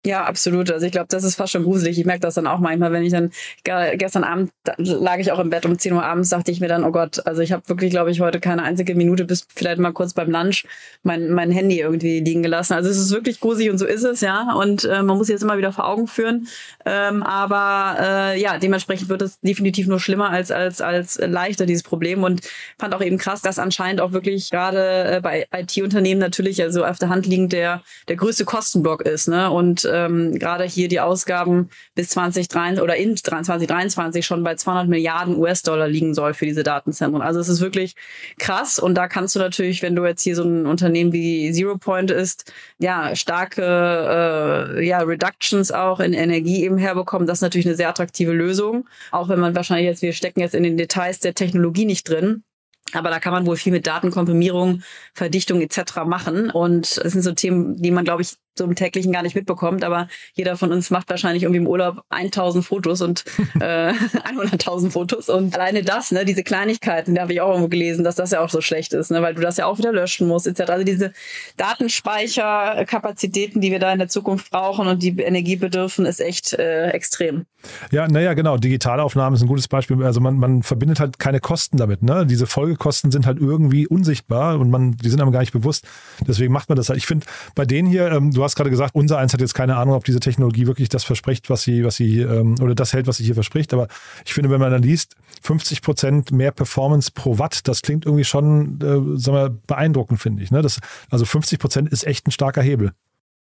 Ja, 0.06 0.26
absolut. 0.26 0.70
Also 0.70 0.86
ich 0.86 0.92
glaube, 0.92 1.08
das 1.10 1.24
ist 1.24 1.36
fast 1.36 1.54
schon 1.54 1.64
gruselig. 1.64 1.98
Ich 1.98 2.06
merke 2.06 2.20
das 2.20 2.34
dann 2.34 2.46
auch 2.46 2.60
manchmal, 2.60 2.92
wenn 2.92 3.04
ich 3.04 3.14
dann 3.14 3.32
gestern 3.64 4.26
Abend 4.26 4.52
lag 4.78 5.18
ich 5.20 5.32
auch 5.32 5.40
im 5.40 5.50
Bett 5.50 5.66
um 5.66 5.80
10 5.80 5.94
Uhr 5.94 6.04
abends, 6.04 6.30
dachte 6.30 6.52
ich 6.52 6.60
mir 6.60 6.68
dann, 6.68 6.84
oh 6.84 6.92
Gott, 6.92 7.26
also 7.26 7.42
ich 7.42 7.54
habe 7.54 7.68
wirklich, 7.70 7.92
glaube 7.92 8.12
ich, 8.12 8.20
heute 8.20 8.42
keine 8.42 8.64
einzige 8.64 8.96
Minute 8.96 9.24
bis 9.24 9.48
vielleicht 9.56 9.80
mal 9.80 9.94
kurz 9.94 10.14
beim 10.14 10.30
Lunch 10.30 10.66
mein, 11.04 11.32
mein 11.32 11.52
Handy 11.52 11.80
irgendwie 11.80 12.20
liegen 12.20 12.44
gelassen. 12.44 12.74
Also 12.74 12.90
es 12.90 12.98
ist 12.98 13.12
wirklich 13.12 13.40
gruselig 13.40 13.72
und 13.72 13.78
so 13.78 13.86
ist 13.86 14.04
es, 14.04 14.20
ja. 14.20 14.54
Und 14.54 14.84
äh, 14.84 15.02
man 15.04 15.18
muss 15.18 15.30
jetzt 15.30 15.42
immer 15.42 15.58
wieder 15.58 15.72
vor 15.72 15.88
Augen 15.88 16.08
führen. 16.08 16.48
Ähm, 16.86 17.24
aber 17.24 17.98
äh, 18.00 18.42
ja, 18.42 18.58
dementsprechend 18.58 19.08
wird 19.08 19.22
es 19.22 19.40
definitiv 19.40 19.88
nur 19.88 20.02
schlimmer 20.02 20.30
als, 20.30 20.52
als, 20.52 20.82
als 20.82 21.18
leichter, 21.18 21.66
dieses 21.66 21.84
Problem. 21.84 22.24
Und 22.24 22.42
fand 22.78 22.94
auch 22.94 23.02
eben 23.02 23.18
krass, 23.18 23.42
dass 23.42 23.58
anscheinend 23.58 24.02
auch 24.02 24.12
wirklich 24.12 24.50
gerade 24.50 25.16
äh, 25.16 25.22
bei 25.22 25.48
IT-Unternehmen 25.56 26.20
natürlich 26.20 26.62
also 26.62 26.84
auf 26.84 27.00
der 27.00 27.08
Hand 27.08 27.26
liegend 27.26 27.54
der, 27.54 27.84
der 28.10 28.18
größte 28.18 28.44
Kostenblock 28.44 29.02
ist. 29.02 29.30
Ne? 29.30 29.50
Und 29.50 29.86
ähm, 29.94 30.40
gerade 30.40 30.64
hier 30.66 30.88
die 30.88 31.00
Ausgaben 31.00 31.70
bis 31.96 32.10
2023 32.10 32.82
oder 32.82 32.96
in 32.96 33.16
2023 33.16 34.26
schon 34.26 34.44
bei 34.44 34.56
200 34.56 34.88
Milliarden 34.88 35.38
US-Dollar 35.38 35.88
liegen 35.88 36.14
soll 36.14 36.34
für 36.34 36.46
diese 36.46 36.64
Datenzentren. 36.64 37.22
Also 37.22 37.40
es 37.40 37.50
ist 37.50 37.62
wirklich 37.62 37.96
krass 38.40 38.80
und 38.80 38.96
da 38.96 39.08
kannst 39.08 39.36
du 39.36 39.40
natürlich, 39.40 39.82
wenn 39.82 39.96
du 39.96 40.06
jetzt 40.06 40.22
hier 40.22 40.36
so 40.36 40.44
ein 40.44 40.66
Unternehmen 40.66 41.14
wie 41.14 41.52
Zero 41.52 41.78
Point 41.78 42.12
ist, 42.12 42.52
ja, 42.80 43.16
starke 43.16 43.64
äh, 43.64 44.86
ja, 44.86 45.00
Reductions 45.00 45.72
auch 45.72 46.00
in 46.00 46.14
Energie 46.14 46.64
eben 46.64 46.78
herbekommen. 46.78 47.28
Das 47.28 47.40
ist 47.40 47.44
natürlich 47.44 47.68
eine 47.68 47.76
sehr 47.76 47.90
attraktive 47.90 48.32
Lösung, 48.32 48.88
auch 49.12 49.30
wenn 49.30 49.40
man 49.40 49.56
wahrscheinlich 49.56 49.88
jetzt, 49.88 50.02
wir 50.02 50.14
stecken 50.14 50.40
jetzt 50.40 50.56
in 50.56 50.64
den 50.64 50.78
Details 50.78 51.20
der 51.20 51.36
Technologie 51.36 51.86
nicht 51.86 52.10
drin. 52.10 52.44
Aber 52.92 53.10
da 53.10 53.20
kann 53.20 53.34
man 53.34 53.46
wohl 53.46 53.58
viel 53.58 53.72
mit 53.72 53.88
Datenkomprimierung, 53.88 54.84
Verdichtung 55.14 55.62
etc. 55.62 56.06
machen. 56.06 56.50
Und 56.50 56.98
das 57.04 57.14
sind 57.14 57.22
so 57.22 57.32
Themen, 57.32 57.82
die 57.82 57.92
man, 57.92 58.06
glaube 58.06 58.22
ich, 58.22 58.36
so 58.58 58.66
im 58.66 58.76
täglichen 58.76 59.12
gar 59.12 59.24
nicht 59.24 59.36
mitbekommt, 59.36 59.84
aber 59.84 60.08
jeder 60.34 60.58
von 60.58 60.72
uns 60.72 60.90
macht 60.90 61.10
wahrscheinlich 61.10 61.44
irgendwie 61.44 61.62
im 61.62 61.68
Urlaub 61.68 62.04
1000 62.10 62.66
Fotos 62.66 63.02
und 63.02 63.26
äh, 63.60 63.92
100.000 63.92 64.92
Fotos 64.92 65.30
und 65.30 65.56
alleine 65.56 65.84
das, 65.84 66.12
ne, 66.12 66.26
diese 66.26 66.44
Kleinigkeiten, 66.44 67.16
da 67.16 67.24
habe 67.24 67.34
ich 67.34 67.42
auch 67.42 67.50
irgendwo 67.50 67.70
gelesen, 67.70 68.04
dass 68.04 68.16
das 68.16 68.32
ja 68.32 68.42
auch 68.42 68.50
so 68.50 68.62
schlecht 68.62 68.94
ist, 68.94 69.12
ne, 69.12 69.22
weil 69.22 69.36
du 69.36 69.42
das 69.42 69.58
ja 69.58 69.66
auch 69.66 69.78
wieder 69.78 69.92
löschen 69.92 70.28
musst 70.28 70.48
etc. 70.48 70.72
Also 70.72 70.86
diese 70.86 71.14
Datenspeicherkapazitäten, 71.58 73.62
die 73.62 73.72
wir 73.72 73.80
da 73.80 73.92
in 73.92 74.00
der 74.00 74.10
Zukunft 74.10 74.52
brauchen 74.52 74.88
und 74.88 75.04
die 75.04 75.20
Energie 75.20 75.56
bedürfen, 75.56 76.06
ist 76.06 76.22
echt 76.22 76.54
äh, 76.54 76.90
extrem. 76.90 77.46
Ja, 77.92 78.08
naja, 78.08 78.34
genau. 78.34 78.58
Digitalaufnahmen 78.58 79.36
ist 79.36 79.42
ein 79.42 79.48
gutes 79.48 79.68
Beispiel. 79.68 80.04
Also 80.04 80.20
man, 80.20 80.38
man 80.38 80.64
verbindet 80.64 81.00
halt 81.00 81.20
keine 81.20 81.40
Kosten 81.40 81.78
damit. 81.78 82.04
Ne? 82.04 82.26
Diese 82.26 82.48
Folgekosten 82.48 83.12
sind 83.12 83.26
halt 83.26 83.40
irgendwie 83.40 83.88
unsichtbar 83.88 84.60
und 84.60 84.70
man, 84.70 84.98
die 84.98 85.10
sind 85.10 85.22
einem 85.22 85.32
gar 85.32 85.40
nicht 85.40 85.54
bewusst. 85.54 85.86
Deswegen 86.28 86.52
macht 86.52 86.70
man 86.70 86.76
das 86.76 86.90
halt. 86.90 86.98
Ich 86.98 87.06
finde, 87.06 87.26
bei 87.56 87.66
denen 87.66 87.88
hier, 87.88 88.12
ähm, 88.12 88.32
du 88.32 88.43
hast 88.44 88.56
gerade 88.56 88.70
gesagt, 88.70 88.96
unser 88.96 89.18
eins 89.18 89.34
hat 89.34 89.42
jetzt 89.42 89.54
keine 89.54 89.76
Ahnung, 89.78 89.96
ob 89.96 90.06
diese 90.06 90.20
Technologie 90.20 90.68
wirklich 90.68 90.90
das 90.90 91.04
verspricht, 91.04 91.50
was 91.50 91.64
sie, 91.64 91.84
was 91.84 91.96
sie, 91.96 92.20
ähm, 92.22 92.56
oder 92.62 92.76
das 92.76 92.94
hält, 92.94 93.08
was 93.08 93.18
sie 93.18 93.24
hier 93.24 93.34
verspricht. 93.34 93.74
Aber 93.74 93.88
ich 94.26 94.34
finde, 94.34 94.50
wenn 94.50 94.60
man 94.60 94.72
dann 94.72 94.84
liest, 94.84 95.16
50 95.42 95.82
Prozent 95.82 96.32
mehr 96.32 96.52
Performance 96.52 97.12
pro 97.14 97.40
Watt, 97.40 97.68
das 97.68 97.82
klingt 97.82 98.06
irgendwie 98.06 98.24
schon, 98.24 98.80
äh, 98.82 99.20
sagen 99.20 99.38
wir, 99.38 99.50
beeindruckend, 99.68 100.20
finde 100.20 100.44
ich. 100.44 100.52
Ne? 100.52 100.62
Das, 100.62 100.80
also 101.10 101.26
50 101.26 101.60
Prozent 101.60 101.90
ist 101.90 102.06
echt 102.06 102.28
ein 102.28 102.32
starker 102.32 102.62
Hebel. 102.62 102.92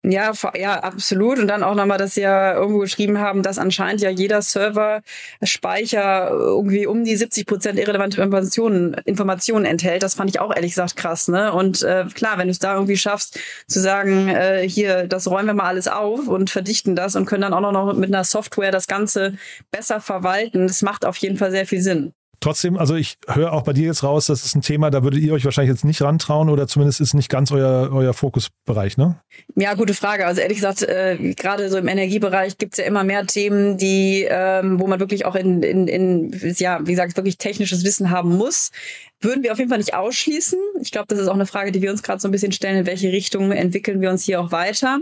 Ja, 0.05 0.33
ja, 0.55 0.81
absolut. 0.81 1.39
Und 1.39 1.47
dann 1.47 1.63
auch 1.63 1.75
nochmal, 1.75 1.97
dass 1.97 2.15
sie 2.15 2.21
ja 2.21 2.55
irgendwo 2.55 2.79
geschrieben 2.79 3.19
haben, 3.19 3.41
dass 3.41 3.57
anscheinend 3.57 4.01
ja 4.01 4.09
jeder 4.09 4.41
Server 4.41 5.01
Speicher 5.41 6.29
irgendwie 6.29 6.85
um 6.85 7.05
die 7.05 7.15
70 7.15 7.45
Prozent 7.45 7.79
irrelevante 7.79 8.21
Informationen, 8.21 8.95
Informationen 9.05 9.63
enthält. 9.63 10.03
Das 10.03 10.15
fand 10.15 10.29
ich 10.29 10.41
auch 10.41 10.53
ehrlich 10.53 10.71
gesagt 10.71 10.97
krass. 10.97 11.29
Ne? 11.29 11.53
Und 11.53 11.83
äh, 11.83 12.03
klar, 12.13 12.37
wenn 12.37 12.47
du 12.47 12.51
es 12.51 12.59
da 12.59 12.73
irgendwie 12.73 12.97
schaffst, 12.97 13.39
zu 13.67 13.79
sagen, 13.79 14.27
äh, 14.27 14.67
hier, 14.67 15.07
das 15.07 15.29
räumen 15.29 15.47
wir 15.47 15.53
mal 15.53 15.67
alles 15.67 15.87
auf 15.87 16.27
und 16.27 16.49
verdichten 16.49 16.97
das 16.97 17.15
und 17.15 17.25
können 17.25 17.43
dann 17.43 17.53
auch 17.53 17.71
noch 17.71 17.93
mit 17.93 18.09
einer 18.13 18.25
Software 18.25 18.71
das 18.71 18.87
Ganze 18.87 19.37
besser 19.71 20.01
verwalten, 20.01 20.67
das 20.67 20.81
macht 20.81 21.05
auf 21.05 21.15
jeden 21.17 21.37
Fall 21.37 21.51
sehr 21.51 21.65
viel 21.65 21.81
Sinn. 21.81 22.13
Trotzdem, 22.43 22.77
also 22.77 22.95
ich 22.95 23.15
höre 23.25 23.53
auch 23.53 23.61
bei 23.61 23.71
dir 23.71 23.85
jetzt 23.85 24.03
raus, 24.03 24.25
das 24.25 24.43
ist 24.43 24.53
ein 24.53 24.61
Thema, 24.61 24.91
da 24.91 25.01
würdet 25.01 25.21
ihr 25.21 25.31
euch 25.31 25.45
wahrscheinlich 25.45 25.73
jetzt 25.73 25.85
nicht 25.85 26.01
rantrauen 26.01 26.49
oder 26.49 26.67
zumindest 26.67 26.99
ist 26.99 27.13
nicht 27.13 27.29
ganz 27.29 27.53
euer, 27.53 27.89
euer 27.93 28.13
Fokusbereich, 28.13 28.97
ne? 28.97 29.17
Ja, 29.55 29.75
gute 29.75 29.93
Frage. 29.93 30.25
Also 30.25 30.41
ehrlich 30.41 30.57
gesagt, 30.57 30.81
äh, 30.81 31.33
gerade 31.35 31.69
so 31.69 31.77
im 31.77 31.87
Energiebereich 31.87 32.57
gibt 32.57 32.73
es 32.73 32.79
ja 32.79 32.83
immer 32.83 33.05
mehr 33.05 33.25
Themen, 33.25 33.77
die, 33.77 34.27
ähm, 34.29 34.77
wo 34.81 34.87
man 34.87 34.99
wirklich 34.99 35.25
auch 35.25 35.35
in, 35.35 35.63
in, 35.63 35.87
in, 35.87 36.31
ja, 36.57 36.81
wie 36.85 36.91
gesagt, 36.91 37.15
wirklich 37.15 37.37
technisches 37.37 37.85
Wissen 37.85 38.09
haben 38.11 38.35
muss. 38.35 38.71
Würden 39.23 39.41
wir 39.41 39.53
auf 39.53 39.57
jeden 39.57 39.69
Fall 39.69 39.77
nicht 39.77 39.93
ausschließen. 39.93 40.59
Ich 40.81 40.91
glaube, 40.91 41.07
das 41.07 41.17
ist 41.17 41.29
auch 41.29 41.33
eine 41.33 41.45
Frage, 41.45 41.71
die 41.71 41.81
wir 41.81 41.91
uns 41.91 42.03
gerade 42.03 42.19
so 42.19 42.27
ein 42.27 42.31
bisschen 42.31 42.51
stellen, 42.51 42.79
in 42.79 42.85
welche 42.85 43.11
Richtung 43.11 43.53
entwickeln 43.53 44.01
wir 44.01 44.09
uns 44.09 44.23
hier 44.23 44.41
auch 44.41 44.51
weiter. 44.51 44.99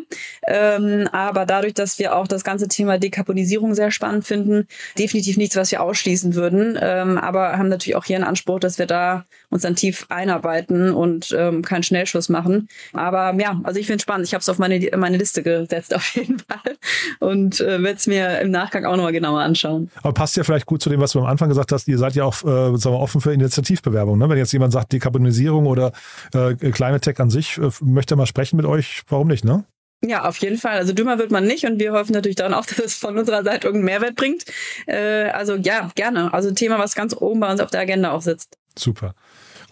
Ähm, 0.47 1.09
aber 1.11 1.47
dadurch, 1.47 1.73
dass 1.73 1.97
wir 1.97 2.15
auch 2.15 2.27
das 2.27 2.43
ganze 2.43 2.67
Thema 2.67 2.99
Dekarbonisierung 2.99 3.73
sehr 3.73 3.89
spannend 3.89 4.25
finden, 4.25 4.67
definitiv 4.97 5.37
nichts, 5.37 5.55
was 5.55 5.71
wir 5.71 5.81
ausschließen 5.81 6.35
würden. 6.35 6.77
Ähm, 6.79 7.17
aber 7.17 7.57
haben 7.57 7.69
natürlich 7.69 7.95
auch 7.95 8.05
hier 8.05 8.17
einen 8.17 8.25
Anspruch, 8.25 8.59
dass 8.59 8.77
wir 8.77 8.85
da 8.85 9.25
uns 9.49 9.63
dann 9.63 9.75
tief 9.75 10.05
einarbeiten 10.09 10.91
und 10.91 11.35
ähm, 11.37 11.63
keinen 11.63 11.83
Schnellschuss 11.83 12.29
machen. 12.29 12.69
Aber 12.93 13.33
ja, 13.39 13.59
also 13.63 13.79
ich 13.79 13.87
finde 13.87 13.97
es 13.97 14.03
spannend. 14.03 14.27
Ich 14.27 14.33
habe 14.33 14.41
es 14.41 14.49
auf 14.49 14.59
meine, 14.59 14.87
meine 14.97 15.17
Liste 15.17 15.41
gesetzt 15.41 15.95
auf 15.95 16.15
jeden 16.15 16.37
Fall 16.39 16.77
und 17.19 17.59
äh, 17.59 17.81
werde 17.81 17.97
es 17.97 18.05
mir 18.05 18.39
im 18.39 18.51
Nachgang 18.51 18.85
auch 18.85 18.95
nochmal 18.95 19.13
genauer 19.13 19.41
anschauen. 19.41 19.89
Aber 19.95 20.13
passt 20.13 20.37
ja 20.37 20.43
vielleicht 20.43 20.67
gut 20.67 20.81
zu 20.81 20.89
dem, 20.89 21.01
was 21.01 21.13
du 21.13 21.19
am 21.19 21.25
Anfang 21.25 21.49
gesagt 21.49 21.71
hast. 21.71 21.87
Ihr 21.87 21.97
seid 21.97 22.15
ja 22.15 22.23
auch 22.23 22.35
äh, 22.43 22.77
sagen 22.77 22.95
wir, 22.95 22.99
offen 22.99 23.19
für 23.19 23.33
Initiativbewerbungen. 23.33 24.10
Werbung. 24.11 24.17
Ne? 24.17 24.29
Wenn 24.29 24.37
jetzt 24.37 24.51
jemand 24.51 24.73
sagt, 24.73 24.91
Dekarbonisierung 24.91 25.65
oder 25.65 25.91
äh, 26.33 26.53
Climate 26.55 27.01
Tech 27.01 27.19
an 27.19 27.29
sich, 27.29 27.57
äh, 27.57 27.69
möchte 27.81 28.15
mal 28.15 28.25
sprechen 28.25 28.57
mit 28.57 28.65
euch, 28.65 29.03
warum 29.07 29.27
nicht, 29.27 29.45
ne? 29.45 29.65
Ja, 30.03 30.27
auf 30.27 30.37
jeden 30.37 30.57
Fall. 30.57 30.77
Also 30.77 30.93
dümmer 30.93 31.19
wird 31.19 31.29
man 31.29 31.45
nicht 31.45 31.63
und 31.65 31.79
wir 31.79 31.93
hoffen 31.93 32.13
natürlich 32.13 32.35
daran 32.35 32.53
auch, 32.53 32.65
dass 32.77 32.79
es 32.79 32.95
von 32.95 33.17
unserer 33.17 33.43
Seite 33.43 33.67
irgendeinen 33.67 33.99
Mehrwert 33.99 34.15
bringt. 34.15 34.45
Äh, 34.87 35.29
also 35.29 35.55
ja, 35.55 35.89
gerne. 35.95 36.33
Also 36.33 36.49
ein 36.49 36.55
Thema, 36.55 36.79
was 36.79 36.95
ganz 36.95 37.15
oben 37.15 37.39
bei 37.39 37.51
uns 37.51 37.61
auf 37.61 37.69
der 37.69 37.81
Agenda 37.81 38.11
auch 38.11 38.21
sitzt. 38.21 38.57
Super. 38.77 39.13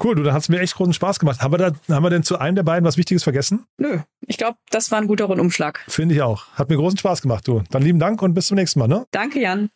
Cool, 0.02 0.16
du, 0.16 0.24
dann 0.24 0.34
hat 0.34 0.44
es 0.44 0.50
mir 0.50 0.62
echt 0.62 0.76
großen 0.76 0.94
Spaß 0.94 1.20
gemacht. 1.20 1.42
Haben 1.42 1.52
wir, 1.52 1.58
da, 1.58 1.72
haben 1.94 2.04
wir 2.04 2.10
denn 2.10 2.24
zu 2.24 2.38
einem 2.38 2.56
der 2.56 2.64
beiden 2.64 2.86
was 2.86 2.96
Wichtiges 2.96 3.24
vergessen? 3.24 3.66
Nö, 3.78 4.00
ich 4.26 4.38
glaube, 4.38 4.58
das 4.70 4.92
war 4.92 5.00
ein 5.00 5.08
guter 5.08 5.26
Rundumschlag. 5.26 5.84
Finde 5.90 6.16
ich 6.16 6.22
auch. 6.22 6.48
Hat 6.54 6.70
mir 6.70 6.78
großen 6.78 6.98
Spaß 6.98 7.22
gemacht, 7.22 7.46
du. 7.50 7.64
Dann 7.70 7.82
lieben 7.82 8.00
Dank 8.00 8.22
und 8.22 8.34
bis 8.34 8.48
zum 8.48 8.56
nächsten 8.56 8.80
Mal, 8.80 8.88
ne? 8.88 9.06
Danke, 9.12 9.42
Jan. 9.42 9.70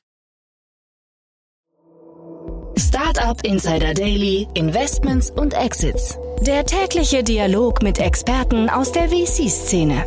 Startup 3.14 3.46
Insider 3.46 3.94
Daily, 3.94 4.48
Investments 4.56 5.30
und 5.30 5.54
Exits. 5.54 6.18
Der 6.42 6.66
tägliche 6.66 7.24
Dialog 7.24 7.84
mit 7.84 8.00
Experten 8.00 8.70
aus 8.70 8.92
der 8.92 9.10
VC-Szene. 9.10 10.04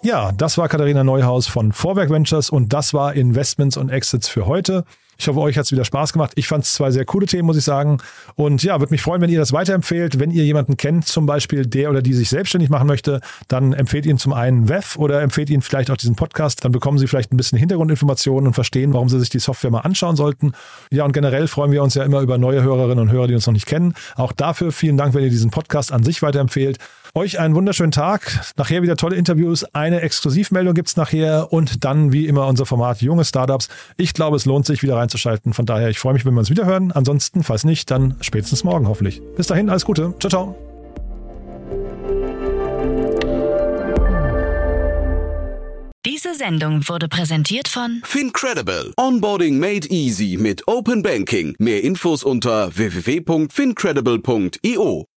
Ja, 0.00 0.32
das 0.32 0.56
war 0.56 0.68
Katharina 0.68 1.04
Neuhaus 1.04 1.46
von 1.46 1.72
Vorwerk 1.72 2.08
Ventures 2.08 2.48
und 2.48 2.72
das 2.72 2.94
war 2.94 3.12
Investments 3.12 3.76
und 3.76 3.90
Exits 3.90 4.28
für 4.28 4.46
heute. 4.46 4.84
Ich 5.18 5.28
hoffe, 5.28 5.40
euch 5.40 5.56
hat 5.56 5.66
es 5.66 5.72
wieder 5.72 5.84
Spaß 5.84 6.12
gemacht. 6.12 6.32
Ich 6.36 6.48
fand 6.48 6.64
es 6.64 6.72
zwei 6.72 6.90
sehr 6.90 7.04
coole 7.04 7.26
Themen, 7.26 7.46
muss 7.46 7.56
ich 7.56 7.64
sagen. 7.64 7.98
Und 8.34 8.62
ja, 8.62 8.80
würde 8.80 8.92
mich 8.92 9.02
freuen, 9.02 9.20
wenn 9.20 9.30
ihr 9.30 9.38
das 9.38 9.52
weiterempfehlt. 9.52 10.18
Wenn 10.18 10.30
ihr 10.30 10.44
jemanden 10.44 10.76
kennt, 10.76 11.06
zum 11.06 11.26
Beispiel 11.26 11.66
der 11.66 11.90
oder 11.90 12.02
die 12.02 12.14
sich 12.14 12.28
selbstständig 12.28 12.70
machen 12.70 12.86
möchte, 12.86 13.20
dann 13.48 13.72
empfehlt 13.72 14.06
ihn 14.06 14.18
zum 14.18 14.32
einen 14.32 14.68
WEF 14.68 14.96
oder 14.96 15.22
empfehlt 15.22 15.50
ihn 15.50 15.62
vielleicht 15.62 15.90
auch 15.90 15.96
diesen 15.96 16.16
Podcast. 16.16 16.64
Dann 16.64 16.72
bekommen 16.72 16.98
sie 16.98 17.06
vielleicht 17.06 17.32
ein 17.32 17.36
bisschen 17.36 17.58
Hintergrundinformationen 17.58 18.48
und 18.48 18.54
verstehen, 18.54 18.92
warum 18.94 19.08
sie 19.08 19.20
sich 19.20 19.30
die 19.30 19.38
Software 19.38 19.70
mal 19.70 19.80
anschauen 19.80 20.16
sollten. 20.16 20.52
Ja, 20.90 21.04
und 21.04 21.12
generell 21.12 21.46
freuen 21.46 21.72
wir 21.72 21.82
uns 21.82 21.94
ja 21.94 22.04
immer 22.04 22.20
über 22.20 22.38
neue 22.38 22.62
Hörerinnen 22.62 23.00
und 23.00 23.12
Hörer, 23.12 23.28
die 23.28 23.34
uns 23.34 23.46
noch 23.46 23.54
nicht 23.54 23.66
kennen. 23.66 23.94
Auch 24.16 24.32
dafür 24.32 24.72
vielen 24.72 24.96
Dank, 24.96 25.14
wenn 25.14 25.22
ihr 25.22 25.30
diesen 25.30 25.50
Podcast 25.50 25.92
an 25.92 26.02
sich 26.02 26.22
weiterempfehlt. 26.22 26.78
Euch 27.14 27.38
einen 27.38 27.54
wunderschönen 27.54 27.92
Tag. 27.92 28.40
Nachher 28.56 28.80
wieder 28.80 28.96
tolle 28.96 29.16
Interviews. 29.16 29.64
Eine 29.74 30.00
Exklusivmeldung 30.00 30.72
gibt 30.72 30.88
es 30.88 30.96
nachher 30.96 31.52
und 31.52 31.84
dann 31.84 32.10
wie 32.10 32.26
immer 32.26 32.46
unser 32.46 32.64
Format 32.64 33.02
Junge 33.02 33.26
Startups. 33.26 33.68
Ich 33.98 34.14
glaube, 34.14 34.38
es 34.38 34.46
lohnt 34.46 34.64
sich 34.64 34.82
wieder 34.82 34.96
reinzuschalten. 34.96 35.52
Von 35.52 35.66
daher, 35.66 35.90
ich 35.90 35.98
freue 35.98 36.14
mich, 36.14 36.24
wenn 36.24 36.32
wir 36.32 36.38
uns 36.38 36.48
wieder 36.48 36.64
hören. 36.64 36.90
Ansonsten, 36.90 37.42
falls 37.42 37.64
nicht, 37.64 37.90
dann 37.90 38.16
spätestens 38.22 38.64
morgen 38.64 38.88
hoffentlich. 38.88 39.20
Bis 39.36 39.48
dahin, 39.48 39.68
alles 39.68 39.84
Gute. 39.84 40.14
Ciao, 40.20 40.30
ciao. 40.30 40.56
Diese 46.06 46.34
Sendung 46.34 46.88
wurde 46.88 47.08
präsentiert 47.08 47.68
von 47.68 48.00
Fincredible. 48.04 48.94
Onboarding 48.96 49.58
made 49.58 49.86
easy 49.90 50.38
mit 50.40 50.66
Open 50.66 51.02
Banking. 51.02 51.54
Mehr 51.58 51.84
Infos 51.84 52.24
unter 52.24 52.74
www.fincredible.io. 52.74 55.11